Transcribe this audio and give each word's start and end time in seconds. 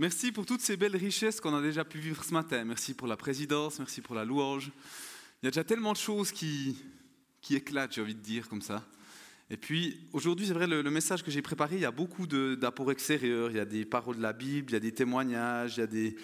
Merci 0.00 0.30
pour 0.30 0.46
toutes 0.46 0.60
ces 0.60 0.76
belles 0.76 0.94
richesses 0.94 1.40
qu'on 1.40 1.56
a 1.56 1.60
déjà 1.60 1.84
pu 1.84 1.98
vivre 1.98 2.22
ce 2.22 2.32
matin. 2.32 2.64
Merci 2.64 2.94
pour 2.94 3.08
la 3.08 3.16
présidence, 3.16 3.80
merci 3.80 4.00
pour 4.00 4.14
la 4.14 4.24
louange. 4.24 4.70
Il 5.42 5.46
y 5.46 5.48
a 5.48 5.50
déjà 5.50 5.64
tellement 5.64 5.92
de 5.92 5.98
choses 5.98 6.30
qui, 6.30 6.76
qui 7.40 7.56
éclatent, 7.56 7.94
j'ai 7.94 8.02
envie 8.02 8.14
de 8.14 8.20
dire, 8.20 8.48
comme 8.48 8.62
ça. 8.62 8.84
Et 9.50 9.56
puis, 9.56 9.98
aujourd'hui, 10.12 10.46
c'est 10.46 10.52
vrai, 10.52 10.68
le, 10.68 10.84
message 10.84 11.24
que 11.24 11.32
j'ai 11.32 11.42
préparé, 11.42 11.74
il 11.74 11.80
y 11.80 11.84
a 11.84 11.90
beaucoup 11.90 12.28
d'apports 12.28 12.92
extérieurs. 12.92 13.50
Il 13.50 13.56
y 13.56 13.60
a 13.60 13.64
des 13.64 13.84
paroles 13.84 14.18
de 14.18 14.22
la 14.22 14.32
Bible, 14.32 14.70
il 14.70 14.74
y 14.74 14.76
a 14.76 14.80
des 14.80 14.92
témoignages, 14.92 15.78
il 15.78 15.80
y 15.80 15.82
a 15.82 15.88
des, 15.88 16.16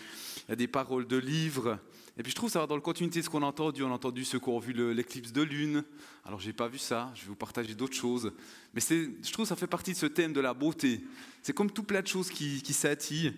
il 0.47 0.51
y 0.51 0.53
a 0.53 0.57
des 0.57 0.69
paroles 0.69 1.09
de 1.09 1.17
livres. 1.17 1.81
Et 2.17 2.23
puis, 2.23 2.31
je 2.31 2.37
trouve 2.37 2.51
ça 2.51 2.61
va 2.61 2.67
dans 2.67 2.77
le 2.77 2.81
continuité 2.81 3.21
de 3.21 3.25
ce 3.25 3.31
qu'on 3.31 3.43
a 3.43 3.47
entendu. 3.47 3.83
On 3.83 3.91
a 3.91 3.95
entendu 3.95 4.25
ceux 4.25 4.39
qui 4.39 4.49
ont 4.49 4.59
vu 4.59 4.73
l'éclipse 4.95 5.33
de 5.33 5.43
lune. 5.43 5.85
Alors, 6.25 6.41
je 6.41 6.47
n'ai 6.47 6.53
pas 6.53 6.69
vu 6.69 6.79
ça. 6.79 7.13
Je 7.15 7.23
vais 7.23 7.29
vous 7.29 7.35
partager 7.35 7.75
d'autres 7.75 7.97
choses. 7.97 8.33
Mais 8.73 8.81
je 8.81 9.33
trouve 9.33 9.47
ça 9.47 9.57
fait 9.57 9.67
partie 9.67 9.93
de 9.93 9.97
ce 9.97 10.07
thème 10.07 10.33
de 10.33 10.41
la 10.41 10.55
beauté. 10.55 11.01
C'est 11.43 11.53
comme 11.53 11.71
tout 11.71 11.83
plein 11.83 12.03
de 12.03 12.07
choses 12.07 12.31
qui, 12.31 12.63
qui 12.63 13.33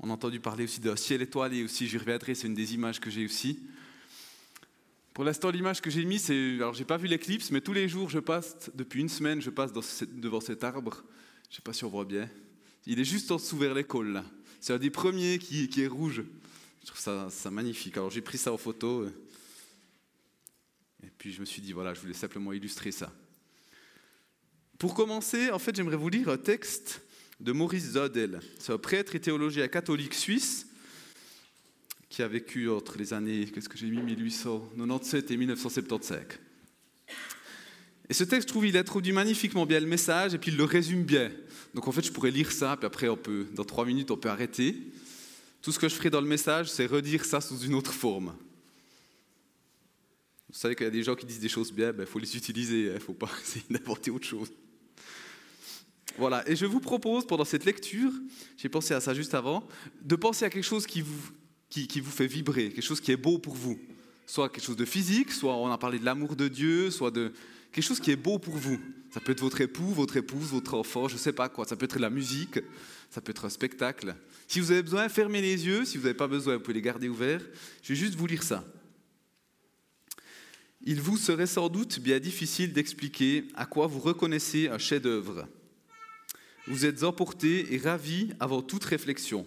On 0.00 0.10
a 0.10 0.12
entendu 0.12 0.40
parler 0.40 0.64
aussi 0.64 0.80
de 0.80 0.94
ciel 0.96 1.22
étoilé 1.22 1.62
aussi. 1.62 1.86
J'y 1.86 1.98
reviendrai. 1.98 2.34
C'est 2.34 2.48
une 2.48 2.54
des 2.54 2.74
images 2.74 2.98
que 2.98 3.10
j'ai 3.10 3.24
aussi. 3.24 3.60
Pour 5.14 5.24
l'instant, 5.24 5.50
l'image 5.50 5.80
que 5.80 5.90
j'ai 5.90 6.04
mise, 6.04 6.24
c'est. 6.24 6.54
Alors, 6.56 6.74
j'ai 6.74 6.84
pas 6.84 6.96
vu 6.96 7.06
l'éclipse, 7.06 7.50
mais 7.50 7.60
tous 7.60 7.72
les 7.72 7.88
jours, 7.88 8.08
je 8.08 8.18
passe, 8.18 8.70
depuis 8.74 9.00
une 9.00 9.08
semaine, 9.08 9.40
je 9.40 9.50
passe 9.50 9.72
devant 9.72 10.40
cet 10.40 10.64
arbre. 10.64 11.04
Je 11.50 11.56
sais 11.56 11.62
pas 11.62 11.72
si 11.72 11.84
on 11.84 11.88
voit 11.88 12.04
bien. 12.04 12.28
Il 12.86 12.98
est 12.98 13.04
juste 13.04 13.30
en 13.30 13.36
dessous 13.36 13.58
vers 13.58 13.74
l'école, 13.74 14.12
là. 14.12 14.24
C'est 14.60 14.72
un 14.72 14.78
des 14.78 14.90
premiers 14.90 15.38
qui, 15.38 15.68
est 15.78 15.86
rouge. 15.86 16.22
Je 16.82 16.86
trouve 16.86 16.98
ça, 16.98 17.50
magnifique. 17.50 17.96
Alors, 17.96 18.10
j'ai 18.10 18.22
pris 18.22 18.38
ça 18.38 18.52
en 18.52 18.56
photo. 18.56 19.06
Et 21.02 21.10
puis, 21.18 21.32
je 21.32 21.40
me 21.40 21.44
suis 21.44 21.62
dit, 21.62 21.72
voilà, 21.72 21.94
je 21.94 22.00
voulais 22.00 22.14
simplement 22.14 22.52
illustrer 22.52 22.92
ça. 22.92 23.12
Pour 24.78 24.94
commencer, 24.94 25.50
en 25.50 25.58
fait, 25.58 25.76
j'aimerais 25.76 25.96
vous 25.96 26.08
lire 26.08 26.28
un 26.30 26.38
texte 26.38 27.02
de 27.38 27.52
Maurice 27.52 27.92
Zodel. 27.92 28.40
C'est 28.58 28.72
un 28.72 28.78
prêtre 28.78 29.14
et 29.14 29.20
théologien 29.20 29.68
catholique 29.68 30.14
suisse 30.14 30.66
qui 32.08 32.22
a 32.22 32.28
vécu 32.28 32.68
entre 32.68 32.98
les 32.98 33.12
années, 33.12 33.46
qu'est-ce 33.46 33.68
que 33.68 33.78
j'ai 33.78 33.86
mis, 33.86 34.02
1897 34.02 35.30
et 35.30 35.36
1975. 35.36 36.20
Et 38.08 38.14
ce 38.14 38.24
texte, 38.24 38.48
je 38.48 38.52
trouve, 38.52 38.66
il 38.66 38.76
introduit 38.76 39.12
magnifiquement 39.12 39.64
bien 39.64 39.78
le 39.78 39.86
message 39.86 40.34
et 40.34 40.38
puis 40.38 40.50
il 40.50 40.56
le 40.56 40.64
résume 40.64 41.04
bien. 41.04 41.30
Donc 41.74 41.86
en 41.86 41.92
fait, 41.92 42.04
je 42.04 42.10
pourrais 42.10 42.32
lire 42.32 42.50
ça, 42.50 42.76
puis 42.76 42.86
après, 42.86 43.08
on 43.08 43.16
peut, 43.16 43.46
dans 43.54 43.64
trois 43.64 43.86
minutes, 43.86 44.10
on 44.10 44.16
peut 44.16 44.28
arrêter. 44.28 44.76
Tout 45.62 45.72
ce 45.72 45.78
que 45.78 45.88
je 45.88 45.94
ferai 45.94 46.10
dans 46.10 46.20
le 46.20 46.26
message, 46.26 46.70
c'est 46.70 46.86
redire 46.86 47.24
ça 47.24 47.40
sous 47.40 47.58
une 47.60 47.74
autre 47.74 47.92
forme. 47.92 48.34
Vous 50.48 50.58
savez 50.58 50.74
qu'il 50.74 50.84
y 50.84 50.88
a 50.88 50.90
des 50.90 51.02
gens 51.02 51.14
qui 51.14 51.26
disent 51.26 51.40
des 51.40 51.48
choses 51.48 51.72
bien, 51.72 51.88
il 51.88 51.96
ben, 51.96 52.06
faut 52.06 52.18
les 52.18 52.36
utiliser, 52.36 52.84
il 52.84 52.88
hein, 52.90 52.94
ne 52.94 52.98
faut 52.98 53.12
pas 53.12 53.30
essayer 53.42 53.64
d'inventer 53.70 54.10
autre 54.10 54.26
chose. 54.26 54.50
Voilà, 56.18 56.48
et 56.48 56.56
je 56.56 56.66
vous 56.66 56.80
propose, 56.80 57.26
pendant 57.26 57.44
cette 57.44 57.64
lecture, 57.64 58.10
j'ai 58.56 58.68
pensé 58.68 58.94
à 58.94 59.00
ça 59.00 59.14
juste 59.14 59.34
avant, 59.34 59.66
de 60.02 60.16
penser 60.16 60.44
à 60.44 60.50
quelque 60.50 60.64
chose 60.64 60.86
qui 60.86 61.02
vous, 61.02 61.30
qui, 61.68 62.00
vous 62.00 62.10
fait 62.10 62.26
vibrer, 62.26 62.70
quelque 62.70 62.82
chose 62.82 63.00
qui 63.00 63.12
est 63.12 63.16
beau 63.16 63.38
pour 63.38 63.54
vous. 63.54 63.78
Soit 64.30 64.48
quelque 64.48 64.64
chose 64.64 64.76
de 64.76 64.84
physique, 64.84 65.32
soit 65.32 65.56
on 65.56 65.72
a 65.72 65.76
parlé 65.76 65.98
de 65.98 66.04
l'amour 66.04 66.36
de 66.36 66.46
Dieu, 66.46 66.92
soit 66.92 67.10
de 67.10 67.32
quelque 67.72 67.82
chose 67.82 67.98
qui 67.98 68.12
est 68.12 68.16
beau 68.16 68.38
pour 68.38 68.54
vous. 68.54 68.78
Ça 69.12 69.18
peut 69.18 69.32
être 69.32 69.40
votre 69.40 69.60
époux, 69.60 69.88
votre 69.88 70.16
épouse, 70.16 70.50
votre 70.50 70.74
enfant, 70.74 71.08
je 71.08 71.14
ne 71.14 71.18
sais 71.18 71.32
pas 71.32 71.48
quoi. 71.48 71.64
Ça 71.64 71.74
peut 71.74 71.86
être 71.86 71.96
de 71.96 72.02
la 72.02 72.10
musique, 72.10 72.60
ça 73.10 73.20
peut 73.20 73.32
être 73.32 73.46
un 73.46 73.50
spectacle. 73.50 74.14
Si 74.46 74.60
vous 74.60 74.70
avez 74.70 74.84
besoin, 74.84 75.08
fermez 75.08 75.40
les 75.40 75.66
yeux. 75.66 75.84
Si 75.84 75.96
vous 75.96 76.04
n'avez 76.04 76.16
pas 76.16 76.28
besoin, 76.28 76.54
vous 76.54 76.60
pouvez 76.60 76.74
les 76.74 76.80
garder 76.80 77.08
ouverts. 77.08 77.42
Je 77.82 77.88
vais 77.88 77.98
juste 77.98 78.14
vous 78.14 78.28
lire 78.28 78.44
ça. 78.44 78.64
Il 80.82 81.00
vous 81.00 81.16
serait 81.16 81.48
sans 81.48 81.68
doute 81.68 81.98
bien 81.98 82.20
difficile 82.20 82.72
d'expliquer 82.72 83.48
à 83.56 83.66
quoi 83.66 83.88
vous 83.88 83.98
reconnaissez 83.98 84.68
un 84.68 84.78
chef-d'œuvre. 84.78 85.48
Vous 86.68 86.86
êtes 86.86 87.02
emporté 87.02 87.74
et 87.74 87.78
ravi 87.78 88.30
avant 88.38 88.62
toute 88.62 88.84
réflexion. 88.84 89.44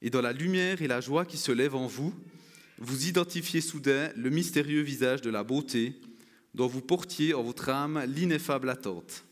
Et 0.00 0.10
dans 0.10 0.22
la 0.22 0.32
lumière 0.32 0.80
et 0.80 0.86
la 0.86 1.00
joie 1.00 1.24
qui 1.24 1.38
se 1.38 1.50
lèvent 1.50 1.74
en 1.74 1.88
vous, 1.88 2.14
vous 2.78 3.08
identifiez 3.08 3.60
soudain 3.60 4.10
le 4.16 4.30
mystérieux 4.30 4.82
visage 4.82 5.20
de 5.20 5.30
la 5.30 5.44
beauté 5.44 6.00
dont 6.54 6.66
vous 6.66 6.80
portiez 6.80 7.34
en 7.34 7.42
votre 7.42 7.68
âme 7.68 8.02
l'ineffable 8.06 8.70
attente. 8.70 9.24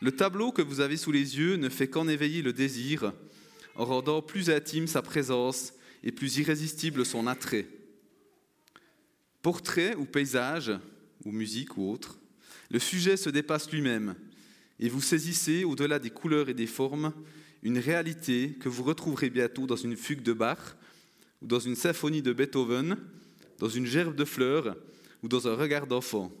Le 0.00 0.12
tableau 0.12 0.52
que 0.52 0.62
vous 0.62 0.80
avez 0.80 0.96
sous 0.96 1.12
les 1.12 1.38
yeux 1.38 1.56
ne 1.56 1.68
fait 1.68 1.88
qu'en 1.88 2.08
éveiller 2.08 2.42
le 2.42 2.52
désir, 2.52 3.12
en 3.74 3.84
rendant 3.84 4.22
plus 4.22 4.50
intime 4.50 4.86
sa 4.86 5.02
présence 5.02 5.72
et 6.02 6.12
plus 6.12 6.38
irrésistible 6.38 7.06
son 7.06 7.26
attrait. 7.26 7.66
Portrait 9.42 9.94
ou 9.94 10.04
paysage, 10.04 10.72
ou 11.24 11.32
musique 11.32 11.76
ou 11.76 11.90
autre, 11.90 12.18
le 12.70 12.78
sujet 12.78 13.16
se 13.16 13.30
dépasse 13.30 13.70
lui-même, 13.70 14.14
et 14.80 14.88
vous 14.88 15.00
saisissez, 15.00 15.64
au-delà 15.64 15.98
des 15.98 16.10
couleurs 16.10 16.48
et 16.48 16.54
des 16.54 16.66
formes, 16.66 17.12
une 17.62 17.78
réalité 17.78 18.56
que 18.60 18.68
vous 18.68 18.82
retrouverez 18.82 19.30
bientôt 19.30 19.66
dans 19.66 19.76
une 19.76 19.96
fugue 19.96 20.22
de 20.22 20.32
Bach, 20.32 20.76
dans 21.44 21.60
une 21.60 21.76
symphonie 21.76 22.22
de 22.22 22.32
Beethoven, 22.32 22.96
dans 23.58 23.68
une 23.68 23.86
gerbe 23.86 24.16
de 24.16 24.24
fleurs, 24.24 24.76
ou 25.22 25.28
dans 25.28 25.46
un 25.46 25.54
regard 25.54 25.86
d'enfant. 25.86 26.32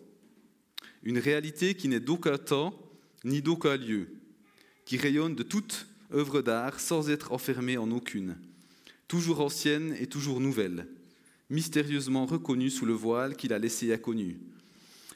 Une 1.02 1.18
réalité 1.18 1.74
qui 1.74 1.88
n'est 1.88 2.00
d'aucun 2.00 2.38
temps, 2.38 2.78
ni 3.24 3.42
d'aucun 3.42 3.76
lieu, 3.76 4.08
qui 4.84 4.96
rayonne 4.96 5.34
de 5.34 5.42
toute 5.42 5.86
œuvre 6.12 6.42
d'art 6.42 6.80
sans 6.80 7.10
être 7.10 7.32
enfermée 7.32 7.76
en 7.76 7.90
aucune, 7.90 8.36
toujours 9.08 9.40
ancienne 9.40 9.94
et 9.98 10.06
toujours 10.06 10.40
nouvelle, 10.40 10.86
mystérieusement 11.50 12.26
reconnue 12.26 12.70
sous 12.70 12.86
le 12.86 12.92
voile 12.92 13.36
qu'il 13.36 13.52
a 13.52 13.58
laissé 13.58 13.92
inconnu. 13.92 14.38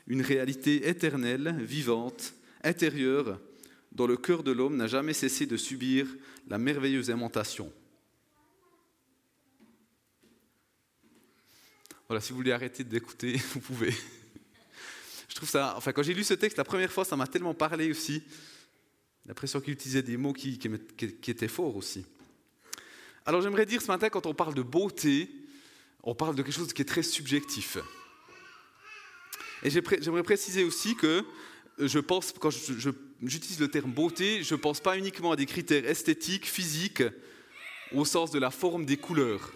Une 0.06 0.22
réalité 0.22 0.88
éternelle, 0.88 1.56
vivante, 1.60 2.34
intérieure, 2.64 3.40
dont 3.92 4.06
le 4.06 4.16
cœur 4.16 4.42
de 4.42 4.52
l'homme 4.52 4.76
n'a 4.76 4.86
jamais 4.86 5.12
cessé 5.12 5.46
de 5.46 5.56
subir 5.56 6.06
la 6.48 6.58
merveilleuse 6.58 7.10
aimantation. 7.10 7.72
Voilà, 12.08 12.22
si 12.22 12.30
vous 12.30 12.38
voulez 12.38 12.52
arrêter 12.52 12.84
d'écouter, 12.84 13.36
vous 13.52 13.60
pouvez. 13.60 13.94
Je 15.28 15.34
trouve 15.34 15.48
ça, 15.48 15.74
enfin, 15.76 15.92
quand 15.92 16.02
j'ai 16.02 16.14
lu 16.14 16.24
ce 16.24 16.32
texte 16.32 16.56
la 16.56 16.64
première 16.64 16.90
fois, 16.90 17.04
ça 17.04 17.16
m'a 17.16 17.26
tellement 17.26 17.52
parlé 17.52 17.90
aussi. 17.90 18.22
L'impression 19.26 19.60
qu'il 19.60 19.74
utilisait 19.74 20.02
des 20.02 20.16
mots 20.16 20.32
qui, 20.32 20.58
qui, 20.58 21.30
étaient 21.30 21.48
forts 21.48 21.76
aussi. 21.76 22.06
Alors 23.26 23.42
j'aimerais 23.42 23.66
dire 23.66 23.82
ce 23.82 23.88
matin, 23.88 24.08
quand 24.08 24.24
on 24.24 24.32
parle 24.32 24.54
de 24.54 24.62
beauté, 24.62 25.28
on 26.02 26.14
parle 26.14 26.34
de 26.34 26.42
quelque 26.42 26.54
chose 26.54 26.72
qui 26.72 26.80
est 26.80 26.86
très 26.86 27.02
subjectif. 27.02 27.76
Et 29.62 29.68
j'aimerais 29.68 30.22
préciser 30.22 30.64
aussi 30.64 30.96
que 30.96 31.26
je 31.78 31.98
pense, 31.98 32.32
quand 32.32 32.50
j'utilise 33.22 33.60
le 33.60 33.68
terme 33.68 33.92
beauté, 33.92 34.42
je 34.42 34.54
ne 34.54 34.60
pense 34.60 34.80
pas 34.80 34.96
uniquement 34.96 35.32
à 35.32 35.36
des 35.36 35.44
critères 35.44 35.84
esthétiques, 35.84 36.46
physiques, 36.46 37.02
au 37.92 38.06
sens 38.06 38.30
de 38.30 38.38
la 38.38 38.50
forme 38.50 38.86
des 38.86 38.96
couleurs. 38.96 39.52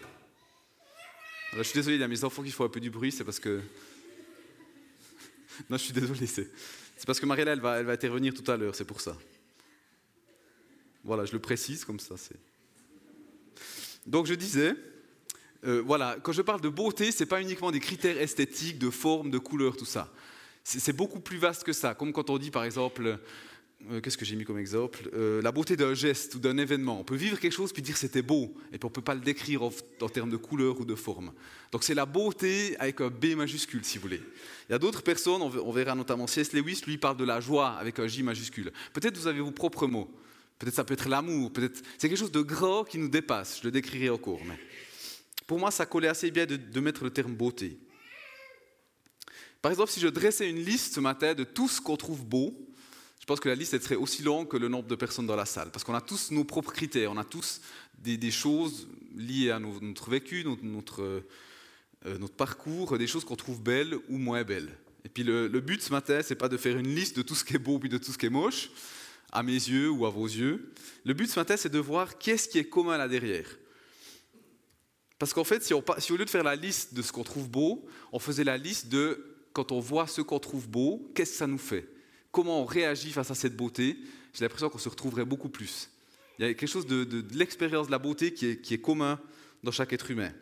Je 1.57 1.63
suis 1.63 1.75
désolé, 1.75 1.97
il 1.97 2.01
y 2.01 2.05
a 2.05 2.09
mes 2.09 2.25
enfants 2.25 2.43
qui 2.43 2.51
font 2.51 2.65
un 2.65 2.69
peu 2.69 2.81
du 2.81 2.91
bruit, 2.91 3.13
c'est 3.13 3.25
parce 3.25 3.41
que... 3.41 3.61
non, 5.69 5.77
je 5.77 5.83
suis 5.83 5.93
désolé, 5.93 6.27
c'est, 6.27 6.49
parce 7.07 7.21
que 7.21 7.27
Mariella, 7.27 7.53
elle 7.53 7.61
va, 7.61 7.81
elle 7.81 7.87
va 7.87 7.93
intervenir 7.93 8.33
tout 8.33 8.49
à 8.51 8.57
l'heure, 8.57 8.75
c'est 8.75 8.85
pour 8.85 9.01
ça. 9.01 9.17
Voilà, 11.05 11.25
je 11.25 11.33
le 11.33 11.41
précise 11.41 11.85
comme 11.85 12.01
ça. 12.01 12.17
C'est... 12.17 12.37
Donc 14.07 14.27
je 14.27 14.35
disais, 14.35 14.75
euh, 15.65 15.83
voilà, 15.85 16.17
quand 16.23 16.33
je 16.33 16.43
parle 16.43 16.61
de 16.61 16.69
beauté, 16.69 17.13
ce 17.13 17.23
n'est 17.23 17.29
pas 17.29 17.41
uniquement 17.41 17.71
des 17.71 17.81
critères 17.81 18.21
esthétiques, 18.21 18.79
de 18.79 18.91
forme, 18.91 19.31
de 19.31 19.39
couleur, 19.39 19.77
tout 19.77 19.85
ça. 19.85 20.13
C'est 20.65 20.93
beaucoup 20.93 21.21
plus 21.21 21.39
vaste 21.39 21.65
que 21.65 21.73
ça. 21.73 21.95
Comme 21.95 22.13
quand 22.13 22.31
on 22.31 22.39
dit, 22.39 22.53
par 22.53 22.65
exemple, 22.65 23.19
euh, 23.91 24.01
qu'est-ce 24.01 24.17
que 24.17 24.25
j'ai 24.25 24.37
mis 24.37 24.45
comme 24.45 24.59
exemple? 24.59 25.11
Euh, 25.15 25.43
La 25.43 25.53
beauté 25.53 25.77
d'un 25.77 25.95
geste 25.95 26.35
ou 26.35 26.39
d'un 26.39 26.57
événement. 26.57 27.01
On 27.01 27.05
peut 27.05 27.17
vivre 27.17 27.39
quelque 27.39 27.53
chose 27.53 27.73
puis 27.73 27.83
dire 27.83 27.97
c'était 27.97 28.23
beau, 28.23 28.55
et 28.73 28.79
puis 28.79 28.85
on 28.85 28.89
ne 28.89 28.93
peut 28.95 29.03
pas 29.03 29.15
le 29.15 29.21
décrire 29.21 29.63
en, 29.63 29.71
termes 30.09 30.31
de 30.31 30.37
couleur 30.37 30.81
ou 30.81 30.85
de 30.85 30.95
forme. 30.95 31.33
Donc 31.73 31.85
c'est 31.85 31.95
la 31.95 32.07
beauté 32.07 32.77
avec 32.79 33.01
un 33.01 33.09
B 33.09 33.35
majuscule, 33.37 33.85
si 33.85 33.99
vous 33.99 34.03
voulez. 34.03 34.21
Il 34.69 34.73
y 34.73 34.75
a 34.75 34.79
d'autres 34.79 35.03
personnes, 35.03 35.43
on 35.43 35.73
verra 35.73 35.95
notamment 35.95 36.27
C.S. 36.27 36.53
Lewis, 36.53 36.83
lui 36.87 36.99
parle 36.99 37.17
de 37.17 37.25
la 37.25 37.41
joie 37.41 37.71
avec 37.71 37.99
un 37.99 38.07
J 38.07 38.23
majuscule. 38.23 38.73
Peut-être 38.93 39.17
vous 39.17 39.27
avez 39.27 39.41
vos 39.41 39.51
propres 39.51 39.87
mots. 39.87 40.11
Peut-être 40.59 40.75
ça 40.75 40.85
peut 40.85 40.95
être 40.95 41.09
l'amour. 41.09 41.53
Peut-être 41.53 41.83
c'est 41.99 42.09
quelque 42.09 42.19
chose 42.19 42.33
de 42.33 42.43
grand 42.43 42.85
qui 42.85 42.99
nous 42.99 43.09
dépasse. 43.09 43.59
Je 43.61 43.65
le 43.65 43.71
décrirai 43.73 44.11
en 44.11 44.19
cours. 44.19 44.41
Mais 44.47 44.59
pour 45.47 45.59
moi, 45.59 45.71
ça 45.71 45.87
collait 45.87 46.09
assez 46.09 46.31
bien 46.31 46.47
de 46.47 46.81
mettre 46.81 47.03
le 47.05 47.11
terme 47.11 47.35
beauté. 47.35 47.79
Par 49.63 49.71
exemple, 49.71 49.93
si 49.93 50.01
je 50.01 50.09
dressais 50.09 50.51
une 50.51 50.65
liste 50.65 50.97
ce 50.97 51.01
matin 51.01 51.35
de 51.35 51.45
tout 51.45 51.69
ce 51.69 51.81
qu'on 51.81 51.97
trouve 51.97 52.25
beau, 52.25 52.53
je 53.23 53.27
pense 53.27 53.39
que 53.39 53.49
la 53.49 53.55
liste 53.55 53.81
serait 53.81 53.95
aussi 53.95 54.25
longue 54.25 54.49
que 54.49 54.57
le 54.57 54.67
nombre 54.67 54.89
de 54.89 54.97
personnes 54.97 55.29
dans 55.29 55.37
la 55.37 55.47
salle, 55.47 55.71
parce 55.71 55.85
qu'on 55.85 55.95
a 55.95 56.01
tous 56.01 56.33
nos 56.33 56.43
propres 56.43 56.73
critères, 56.73 57.13
on 57.13 57.17
a 57.17 57.25
tous 57.25 57.61
des, 57.97 58.33
choses 58.33 58.89
liées 59.15 59.53
à 59.53 59.61
notre 59.61 60.11
vécu, 60.11 60.45
notre, 60.45 61.03
euh, 61.03 62.19
notre, 62.19 62.35
parcours, 62.35 62.99
des 62.99 63.07
choses 63.07 63.25
qu'on 63.25 63.37
trouve 63.37 63.63
belles 63.63 63.95
ou 64.09 64.19
moins 64.19 64.43
belles. 64.43 64.77
Et 65.05 65.09
puis 65.09 65.23
le, 65.23 65.47
but 65.61 65.81
ce 65.81 65.93
matin, 65.93 66.21
c'est 66.25 66.35
pas 66.35 66.49
de 66.49 66.57
faire 66.57 66.77
une 66.77 66.93
liste 66.93 67.17
de 67.17 67.23
tout 67.23 67.37
ce 67.37 67.45
qui 67.45 67.55
est 67.55 67.61
beau 67.61 67.79
puis 67.79 67.89
de 67.89 67.97
tout 67.97 68.11
ce 68.11 68.19
qui 68.19 68.27
est 68.27 68.29
moche, 68.29 68.73
à 69.31 69.45
mes 69.45 69.53
yeux 69.53 69.89
ou 69.89 70.05
à 70.05 70.11
vos 70.11 70.27
yeux. 70.27 70.73
Le 71.05 71.15
but 71.15 71.31
ce 71.31 71.39
matin, 71.39 71.57
c'est 71.57 71.71
de 71.71 71.79
voir 71.79 72.19
qu'est-ce 72.19 72.49
qui 72.49 72.59
est 72.59 72.69
commun 72.69 72.99
là 72.99 73.07
derrière. 73.07 73.47
Parce 75.21 75.33
qu'en 75.33 75.45
fait, 75.45 75.63
si 75.63 75.73
au 75.75 76.17
lieu 76.17 76.25
de 76.25 76.31
faire 76.31 76.43
la 76.43 76.57
liste 76.57 76.93
de 76.93 77.03
ce 77.03 77.13
qu'on 77.13 77.23
trouve 77.23 77.49
beau, 77.49 77.87
on 78.11 78.19
faisait 78.19 78.43
la 78.43 78.59
liste 78.59 78.89
de 78.89 79.25
quand 79.53 79.71
on 79.71 79.79
voit 79.79 80.09
ce 80.09 80.23
qu'on 80.23 80.41
trouve 80.41 80.69
beau, 80.69 81.09
qu'est-ce 81.15 81.31
que 81.31 81.37
ça 81.37 81.47
nous 81.47 81.59
fait? 81.59 81.89
Comment 82.33 82.63
on 82.63 82.65
réagit 82.65 83.13
face 83.13 83.31
à 83.31 83.35
cette 83.35 83.55
beauté 83.55 83.99
J'ai 84.33 84.45
l'impression 84.45 84.71
qu'on 84.71 84.79
se 84.79 84.89
retrouverait 84.89 85.27
beaucoup 85.27 85.51
plus. 85.51 85.91
Il 86.39 86.47
y 86.47 86.49
a 86.49 86.55
quelque 86.55 86.69
chose 86.69 86.87
de, 86.87 87.25
l'expérience 87.35 87.87
de 87.87 87.93
la 87.93 87.99
beauté 87.99 88.33
qui 88.33 88.47
est, 88.47 88.81
commun 88.81 89.21
dans 89.63 89.71
chaque 89.71 89.93
être 89.93 90.11
humain. 90.11 90.33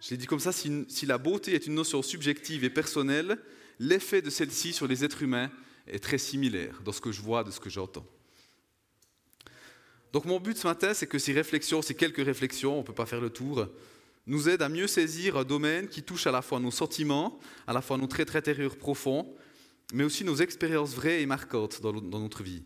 Je 0.00 0.10
l'ai 0.10 0.16
dit 0.16 0.26
comme 0.26 0.40
ça, 0.40 0.50
si, 0.50 0.86
la 1.06 1.18
beauté 1.18 1.52
est 1.52 1.66
une 1.66 1.74
notion 1.74 2.02
subjective 2.02 2.64
et 2.64 2.70
personnelle, 2.70 3.38
l'effet 3.78 4.22
de 4.22 4.30
celle-ci 4.30 4.72
sur 4.72 4.86
les 4.86 5.04
êtres 5.04 5.22
humains 5.22 5.50
est 5.86 6.02
très 6.02 6.18
similaire 6.18 6.80
dans 6.84 6.92
ce 6.92 7.02
que 7.02 7.12
je 7.12 7.20
vois, 7.20 7.44
de 7.44 7.50
ce 7.50 7.60
que 7.60 7.68
j'entends. 7.68 8.06
Donc 10.14 10.24
mon 10.24 10.40
but 10.40 10.56
ce 10.56 10.66
matin, 10.66 10.94
c'est 10.94 11.06
que 11.06 11.18
ces 11.18 11.34
réflexions, 11.34 11.82
ces 11.82 11.94
quelques 11.94 12.24
réflexions, 12.24 12.76
on 12.76 12.78
ne 12.78 12.86
peut 12.86 12.94
pas 12.94 13.04
faire 13.04 13.20
le 13.20 13.28
tour, 13.28 13.68
nous 14.26 14.48
aident 14.48 14.62
à 14.62 14.70
mieux 14.70 14.86
saisir 14.86 15.36
un 15.36 15.44
domaine 15.44 15.86
qui 15.88 16.02
touche 16.02 16.26
à 16.26 16.30
la 16.30 16.40
fois 16.40 16.60
nos 16.60 16.70
sentiments, 16.70 17.38
à 17.66 17.74
la 17.74 17.82
fois 17.82 17.98
nos 17.98 18.06
traits 18.06 18.34
intérieurs 18.34 18.76
profonds, 18.76 19.34
mais 19.92 20.04
aussi 20.04 20.24
nos 20.24 20.36
expériences 20.36 20.94
vraies 20.94 21.22
et 21.22 21.26
marquantes 21.26 21.80
dans, 21.80 21.92
notre 21.92 22.42
vie. 22.42 22.62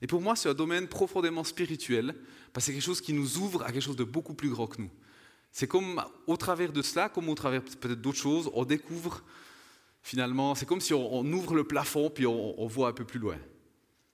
Et 0.00 0.06
pour 0.06 0.20
moi, 0.20 0.36
c'est 0.36 0.48
un 0.48 0.54
domaine 0.54 0.88
profondément 0.88 1.44
spirituel, 1.44 2.14
parce 2.52 2.66
que 2.66 2.66
c'est 2.66 2.72
quelque 2.72 2.84
chose 2.84 3.00
qui 3.00 3.12
nous 3.12 3.38
ouvre 3.38 3.62
à 3.62 3.72
quelque 3.72 3.82
chose 3.82 3.96
de 3.96 4.04
beaucoup 4.04 4.34
plus 4.34 4.48
grand 4.48 4.66
que 4.66 4.80
nous. 4.80 4.90
C'est 5.52 5.68
comme 5.68 6.02
au 6.26 6.36
travers 6.36 6.72
de 6.72 6.82
cela, 6.82 7.08
comme 7.08 7.28
au 7.28 7.34
travers 7.34 7.62
peut-être 7.62 8.00
d'autres 8.00 8.18
choses, 8.18 8.50
on 8.54 8.64
découvre 8.64 9.22
finalement, 10.02 10.54
c'est 10.54 10.66
comme 10.66 10.80
si 10.80 10.94
on, 10.94 11.24
ouvre 11.24 11.54
le 11.54 11.64
plafond 11.64 12.10
puis 12.10 12.26
on, 12.26 12.66
voit 12.66 12.88
un 12.88 12.92
peu 12.92 13.04
plus 13.04 13.20
loin. 13.20 13.38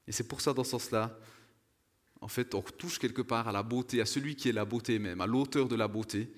Et 0.07 0.13
c'est 0.13 0.27
pour 0.27 0.41
ça, 0.41 0.53
dans 0.53 0.65
ce 0.65 0.73
sens-là, 0.73 1.19
en 2.21 2.29
fait, 2.29 2.55
on 2.55 2.63
touche 2.63 2.99
quelque 2.99 3.23
part 3.23 3.47
à 3.47 3.53
la 3.53 3.63
beauté, 3.63 4.01
à 4.01 4.07
celui 4.07 4.35
qui 4.35 4.49
est 4.49 4.53
la 4.53 4.65
beauté 4.65 4.99
même, 4.99 5.21
à 5.21 5.27
l'auteur 5.27 5.69
de 5.69 5.77
la 5.77 5.87
beauté, 5.87 6.29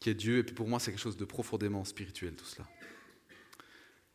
qui 0.00 0.08
est 0.08 0.14
Dieu. 0.14 0.38
Et 0.38 0.42
puis 0.42 0.54
pour 0.54 0.66
moi, 0.66 0.80
c'est 0.80 0.90
quelque 0.90 1.00
chose 1.00 1.18
de 1.18 1.26
profondément 1.26 1.84
spirituel, 1.84 2.34
tout 2.34 2.46
cela. 2.46 2.66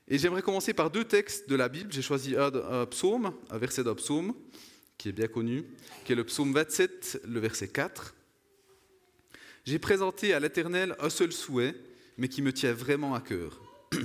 Et 0.07 0.19
j'aimerais 0.19 0.43
commencer 0.43 0.73
par 0.73 0.91
deux 0.91 1.03
textes 1.03 1.49
de 1.49 1.55
la 1.55 1.67
Bible. 1.67 1.91
J'ai 1.91 2.03
choisi 2.03 2.35
un, 2.35 2.85
psaume, 2.85 3.33
un 3.49 3.57
verset 3.57 3.83
d'un 3.83 3.95
psaume, 3.95 4.35
qui 4.99 5.09
est 5.09 5.13
bien 5.13 5.27
connu, 5.27 5.65
qui 6.03 6.11
est 6.11 6.15
le 6.15 6.23
psaume 6.23 6.53
27, 6.53 7.21
le 7.27 7.39
verset 7.39 7.69
4. 7.69 8.13
J'ai 9.65 9.79
présenté 9.79 10.33
à 10.33 10.39
l'Éternel 10.39 10.95
un 10.99 11.09
seul 11.09 11.31
souhait, 11.31 11.73
mais 12.17 12.27
qui 12.27 12.43
me 12.43 12.53
tient 12.53 12.73
vraiment 12.73 13.15
à 13.15 13.21
cœur. 13.21 13.59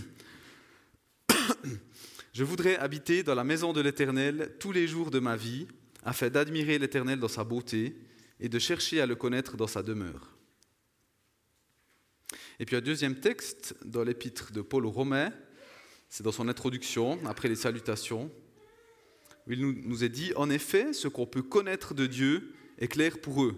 Je 2.33 2.45
voudrais 2.45 2.77
habiter 2.77 3.23
dans 3.23 3.35
la 3.35 3.45
maison 3.45 3.75
de 3.75 3.83
l'Éternel 3.83 4.57
tous 4.59 4.73
les 4.73 4.89
jours 4.89 5.11
de 5.11 5.19
ma 5.19 5.37
vie 5.37 5.67
afin 6.03 6.31
d'admirer 6.31 6.79
l'Éternel 6.79 7.19
dans 7.21 7.29
sa 7.29 7.45
beauté 7.45 7.95
et 8.39 8.49
de 8.49 8.59
chercher 8.59 9.03
à 9.03 9.07
le 9.07 9.17
connaître 9.17 9.59
dans 9.59 9.67
sa 9.67 9.83
demeure. 9.83 10.35
Et 12.59 12.65
puis 12.65 12.77
un 12.77 12.81
deuxième 12.81 13.21
texte 13.21 13.75
dans 13.85 14.03
l'épître 14.03 14.53
de 14.53 14.63
Paul 14.63 14.87
aux 14.87 14.91
Romains, 14.91 15.31
c'est 16.11 16.25
dans 16.25 16.33
son 16.33 16.49
introduction, 16.49 17.19
après 17.25 17.49
les 17.49 17.55
salutations, 17.55 18.31
où 19.47 19.53
il 19.53 19.61
nous, 19.61 20.05
est 20.05 20.09
dit, 20.09 20.33
en 20.35 20.51
effet, 20.51 20.93
ce 20.93 21.09
qu'on 21.09 21.25
peut 21.25 21.43
connaître 21.43 21.95
de 21.95 22.07
Dieu 22.07 22.53
est 22.79 22.89
clair 22.89 23.21
pour 23.21 23.45
eux. 23.45 23.55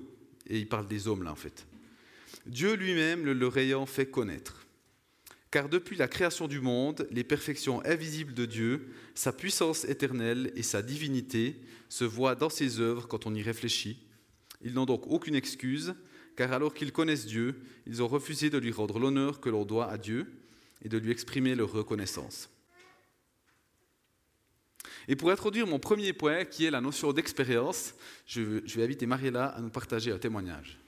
Et 0.47 0.59
il 0.59 0.69
parle 0.69 0.87
des 0.87 1.09
hommes 1.09 1.23
là 1.23 1.33
en 1.33 1.37
fait. 1.37 1.67
Dieu 2.47 2.75
lui-même 2.75 3.25
le 3.25 3.33
leur 3.33 3.57
ayant 3.57 3.87
fait 3.87 4.07
connaître. 4.07 4.67
Car 5.51 5.69
depuis 5.69 5.97
la 5.97 6.09
création 6.09 6.49
du 6.49 6.61
monde, 6.61 7.07
les 7.11 7.25
perfections 7.25 7.85
invisibles 7.85 8.35
de 8.35 8.47
Dieu, 8.47 8.89
sa 9.15 9.33
puissance 9.33 9.85
éternelle 9.85 10.53
et 10.57 10.63
sa 10.63 10.83
divinité 10.83 11.61
se 11.89 12.05
voient 12.05 12.35
dans 12.35 12.49
ses 12.49 12.81
œuvres 12.81 13.07
quand 13.07 13.27
on 13.27 13.35
y 13.35 13.43
réfléchit. 13.43 13.99
Ils 14.63 14.75
n'ont 14.75 14.87
donc 14.87 15.07
aucune 15.07 15.35
excuse, 15.35 15.95
car 16.37 16.53
alors 16.53 16.75
qu'ils 16.75 16.93
connaissent 16.93 17.27
Dieu, 17.27 17.61
ils 17.87 18.03
ont 18.03 18.09
refusé 18.09 18.51
de 18.51 18.59
lui 18.59 18.73
rendre 18.73 18.99
l'honneur 18.99 19.41
que 19.41 19.51
l'on 19.51 19.65
doit 19.65 19.91
à 19.91 19.99
Dieu 19.99 20.42
et 20.83 20.89
de 20.89 20.99
lui 20.99 21.11
exprimer 21.11 21.55
leur 21.55 21.73
reconnaissance. 21.73 22.51
Et 25.09 25.17
pour 25.17 25.31
introduire 25.31 25.67
mon 25.67 25.79
premier 25.79 26.13
point, 26.13 26.45
qui 26.45 26.65
est 26.65 26.71
la 26.71 26.81
notion 26.81 27.13
d'expérience, 27.13 27.95
je 28.27 28.41
vais 28.41 28.85
inviter 28.85 29.07
Mariella 29.07 29.47
à 29.47 29.61
nous 29.61 29.71
partager 29.71 30.13
un 30.13 30.19
témoignage. 30.19 30.79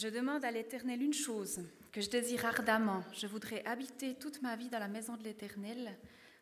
Je 0.00 0.06
demande 0.06 0.44
à 0.44 0.52
l'Éternel 0.52 1.02
une 1.02 1.12
chose 1.12 1.60
que 1.90 2.00
je 2.00 2.08
désire 2.08 2.44
ardemment. 2.46 3.02
Je 3.12 3.26
voudrais 3.26 3.64
habiter 3.64 4.14
toute 4.14 4.40
ma 4.42 4.54
vie 4.54 4.68
dans 4.68 4.78
la 4.78 4.86
maison 4.86 5.16
de 5.16 5.24
l'Éternel 5.24 5.98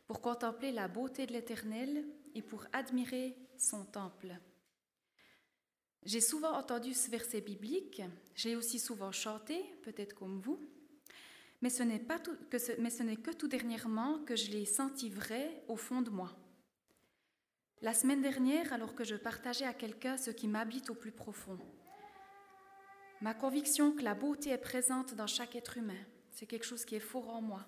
pour 0.06 0.20
contempler 0.20 0.72
la 0.72 0.88
beauté 0.88 1.26
de 1.26 1.32
l'Éternel 1.32 2.04
et 2.34 2.42
pour 2.42 2.64
admirer 2.72 3.36
son 3.58 3.84
temple. 3.84 4.34
J'ai 6.04 6.20
souvent 6.20 6.52
entendu 6.52 6.94
ce 6.94 7.10
verset 7.10 7.40
biblique, 7.40 8.02
j'ai 8.34 8.54
aussi 8.54 8.78
souvent 8.78 9.10
chanté, 9.10 9.64
peut-être 9.82 10.14
comme 10.14 10.40
vous, 10.40 10.60
mais 11.62 11.70
ce 11.70 11.82
n'est 11.82 12.00
que, 12.00 12.80
mais 12.80 12.90
ce 12.90 13.02
n'est 13.02 13.16
que 13.16 13.32
tout 13.32 13.48
dernièrement 13.48 14.20
que 14.24 14.36
je 14.36 14.50
l'ai 14.50 14.66
senti 14.66 15.08
vrai 15.08 15.64
au 15.68 15.76
fond 15.76 16.02
de 16.02 16.10
moi. 16.10 16.36
La 17.82 17.92
semaine 17.92 18.22
dernière, 18.22 18.72
alors 18.72 18.94
que 18.94 19.04
je 19.04 19.16
partageais 19.16 19.64
à 19.64 19.74
quelqu'un 19.74 20.16
ce 20.16 20.30
qui 20.30 20.46
m'habite 20.46 20.90
au 20.90 20.94
plus 20.94 21.12
profond, 21.12 21.58
Ma 23.22 23.32
conviction 23.32 23.92
que 23.92 24.02
la 24.02 24.14
beauté 24.14 24.50
est 24.50 24.58
présente 24.58 25.14
dans 25.14 25.26
chaque 25.26 25.56
être 25.56 25.78
humain, 25.78 26.04
c'est 26.30 26.44
quelque 26.44 26.66
chose 26.66 26.84
qui 26.84 26.96
est 26.96 27.00
fort 27.00 27.30
en 27.30 27.40
moi. 27.40 27.66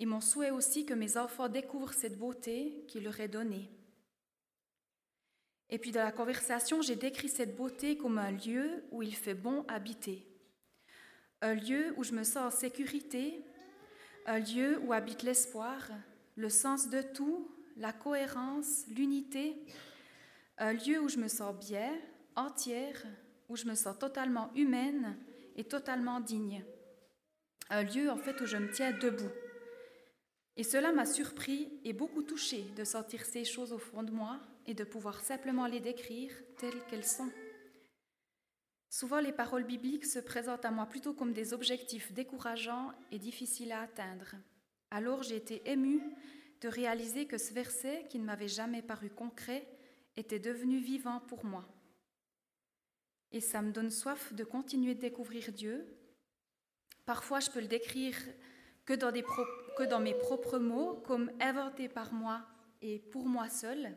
Et 0.00 0.06
mon 0.06 0.22
souhait 0.22 0.50
aussi 0.50 0.86
que 0.86 0.94
mes 0.94 1.18
enfants 1.18 1.48
découvrent 1.48 1.92
cette 1.92 2.18
beauté 2.18 2.84
qui 2.88 3.00
leur 3.00 3.20
est 3.20 3.28
donnée. 3.28 3.70
Et 5.68 5.78
puis 5.78 5.92
dans 5.92 6.02
la 6.02 6.10
conversation, 6.10 6.80
j'ai 6.80 6.96
décrit 6.96 7.28
cette 7.28 7.54
beauté 7.54 7.96
comme 7.98 8.18
un 8.18 8.32
lieu 8.32 8.82
où 8.90 9.02
il 9.02 9.14
fait 9.14 9.34
bon 9.34 9.64
habiter. 9.68 10.26
Un 11.42 11.54
lieu 11.54 11.94
où 11.96 12.02
je 12.02 12.12
me 12.12 12.24
sens 12.24 12.54
en 12.54 12.56
sécurité, 12.56 13.44
un 14.26 14.38
lieu 14.38 14.80
où 14.84 14.92
habite 14.92 15.22
l'espoir, 15.22 15.88
le 16.34 16.48
sens 16.48 16.88
de 16.88 17.02
tout, 17.02 17.54
la 17.76 17.92
cohérence, 17.92 18.84
l'unité, 18.88 19.54
un 20.58 20.72
lieu 20.72 20.98
où 21.00 21.08
je 21.08 21.18
me 21.18 21.28
sens 21.28 21.54
bien, 21.54 21.92
entière, 22.36 23.06
où 23.50 23.56
je 23.56 23.66
me 23.66 23.74
sens 23.74 23.98
totalement 23.98 24.50
humaine 24.54 25.16
et 25.56 25.64
totalement 25.64 26.20
digne. 26.20 26.64
Un 27.68 27.82
lieu 27.82 28.10
en 28.10 28.16
fait 28.16 28.40
où 28.40 28.46
je 28.46 28.56
me 28.56 28.70
tiens 28.70 28.92
debout. 28.92 29.30
Et 30.60 30.62
cela 30.62 30.92
m'a 30.92 31.06
surpris 31.06 31.72
et 31.86 31.94
beaucoup 31.94 32.22
touché 32.22 32.66
de 32.76 32.84
sentir 32.84 33.24
ces 33.24 33.46
choses 33.46 33.72
au 33.72 33.78
fond 33.78 34.02
de 34.02 34.10
moi 34.10 34.38
et 34.66 34.74
de 34.74 34.84
pouvoir 34.84 35.18
simplement 35.20 35.66
les 35.66 35.80
décrire 35.80 36.30
telles 36.58 36.84
qu'elles 36.84 37.06
sont. 37.06 37.30
Souvent, 38.90 39.20
les 39.20 39.32
paroles 39.32 39.64
bibliques 39.64 40.04
se 40.04 40.18
présentent 40.18 40.66
à 40.66 40.70
moi 40.70 40.84
plutôt 40.84 41.14
comme 41.14 41.32
des 41.32 41.54
objectifs 41.54 42.12
décourageants 42.12 42.92
et 43.10 43.18
difficiles 43.18 43.72
à 43.72 43.80
atteindre. 43.80 44.34
Alors 44.90 45.22
j'ai 45.22 45.36
été 45.36 45.62
émue 45.64 46.02
de 46.60 46.68
réaliser 46.68 47.24
que 47.24 47.38
ce 47.38 47.54
verset, 47.54 48.04
qui 48.10 48.18
ne 48.18 48.26
m'avait 48.26 48.46
jamais 48.46 48.82
paru 48.82 49.08
concret, 49.08 49.66
était 50.18 50.38
devenu 50.38 50.78
vivant 50.78 51.20
pour 51.20 51.46
moi. 51.46 51.66
Et 53.32 53.40
ça 53.40 53.62
me 53.62 53.72
donne 53.72 53.90
soif 53.90 54.34
de 54.34 54.44
continuer 54.44 54.94
de 54.94 55.00
découvrir 55.00 55.52
Dieu. 55.52 55.86
Parfois, 57.06 57.40
je 57.40 57.48
peux 57.48 57.60
le 57.60 57.66
décrire 57.66 58.18
que 58.90 59.84
dans, 59.84 60.00
mes 60.00 60.14
propres 60.14 60.58
mots, 60.58 60.96
comme 61.04 61.30
inventé 61.40 61.88
par 61.88 62.12
moi 62.12 62.44
et 62.82 62.98
pour 62.98 63.24
moi 63.24 63.48
seul. 63.48 63.96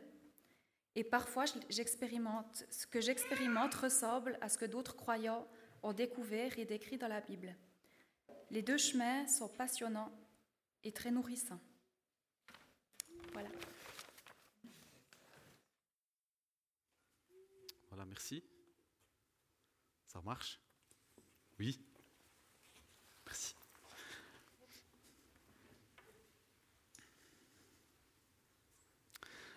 Et 0.94 1.02
parfois, 1.02 1.44
j'expérimente, 1.68 2.64
ce 2.70 2.86
que 2.86 3.00
j'expérimente 3.00 3.74
ressemble 3.74 4.38
à 4.40 4.48
ce 4.48 4.56
que 4.56 4.66
d'autres 4.66 4.94
croyants 4.94 5.48
ont 5.82 5.92
découvert 5.92 6.56
et 6.60 6.64
décrit 6.64 6.96
dans 6.96 7.08
la 7.08 7.20
Bible. 7.20 7.56
Les 8.50 8.62
deux 8.62 8.78
chemins 8.78 9.26
sont 9.26 9.48
passionnants 9.48 10.12
et 10.84 10.92
très 10.92 11.10
nourrissants. 11.10 11.60
Voilà. 13.32 13.48
Voilà, 17.88 18.04
merci. 18.04 18.44
Ça 20.06 20.20
marche? 20.22 20.60
Oui 21.58 21.84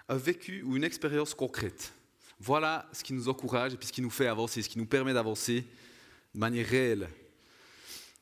Un 0.10 0.18
vécu 0.18 0.64
ou 0.64 0.78
une 0.78 0.84
expérience 0.84 1.34
concrète. 1.34 1.94
Voilà 2.40 2.88
ce 2.94 3.04
qui 3.04 3.14
nous 3.14 3.30
encourage 3.30 3.74
et 3.74 3.78
puis 3.78 3.88
ce 3.88 3.94
qui 3.94 4.02
nous 4.02 4.10
fait 4.10 4.28
avancer, 4.28 4.62
ce 4.62 4.70
qui 4.70 4.78
nous 4.78 4.86
permet 4.86 5.14
d'avancer 5.14 5.66
de 6.34 6.40
manière 6.40 6.68
réelle. 6.68 7.10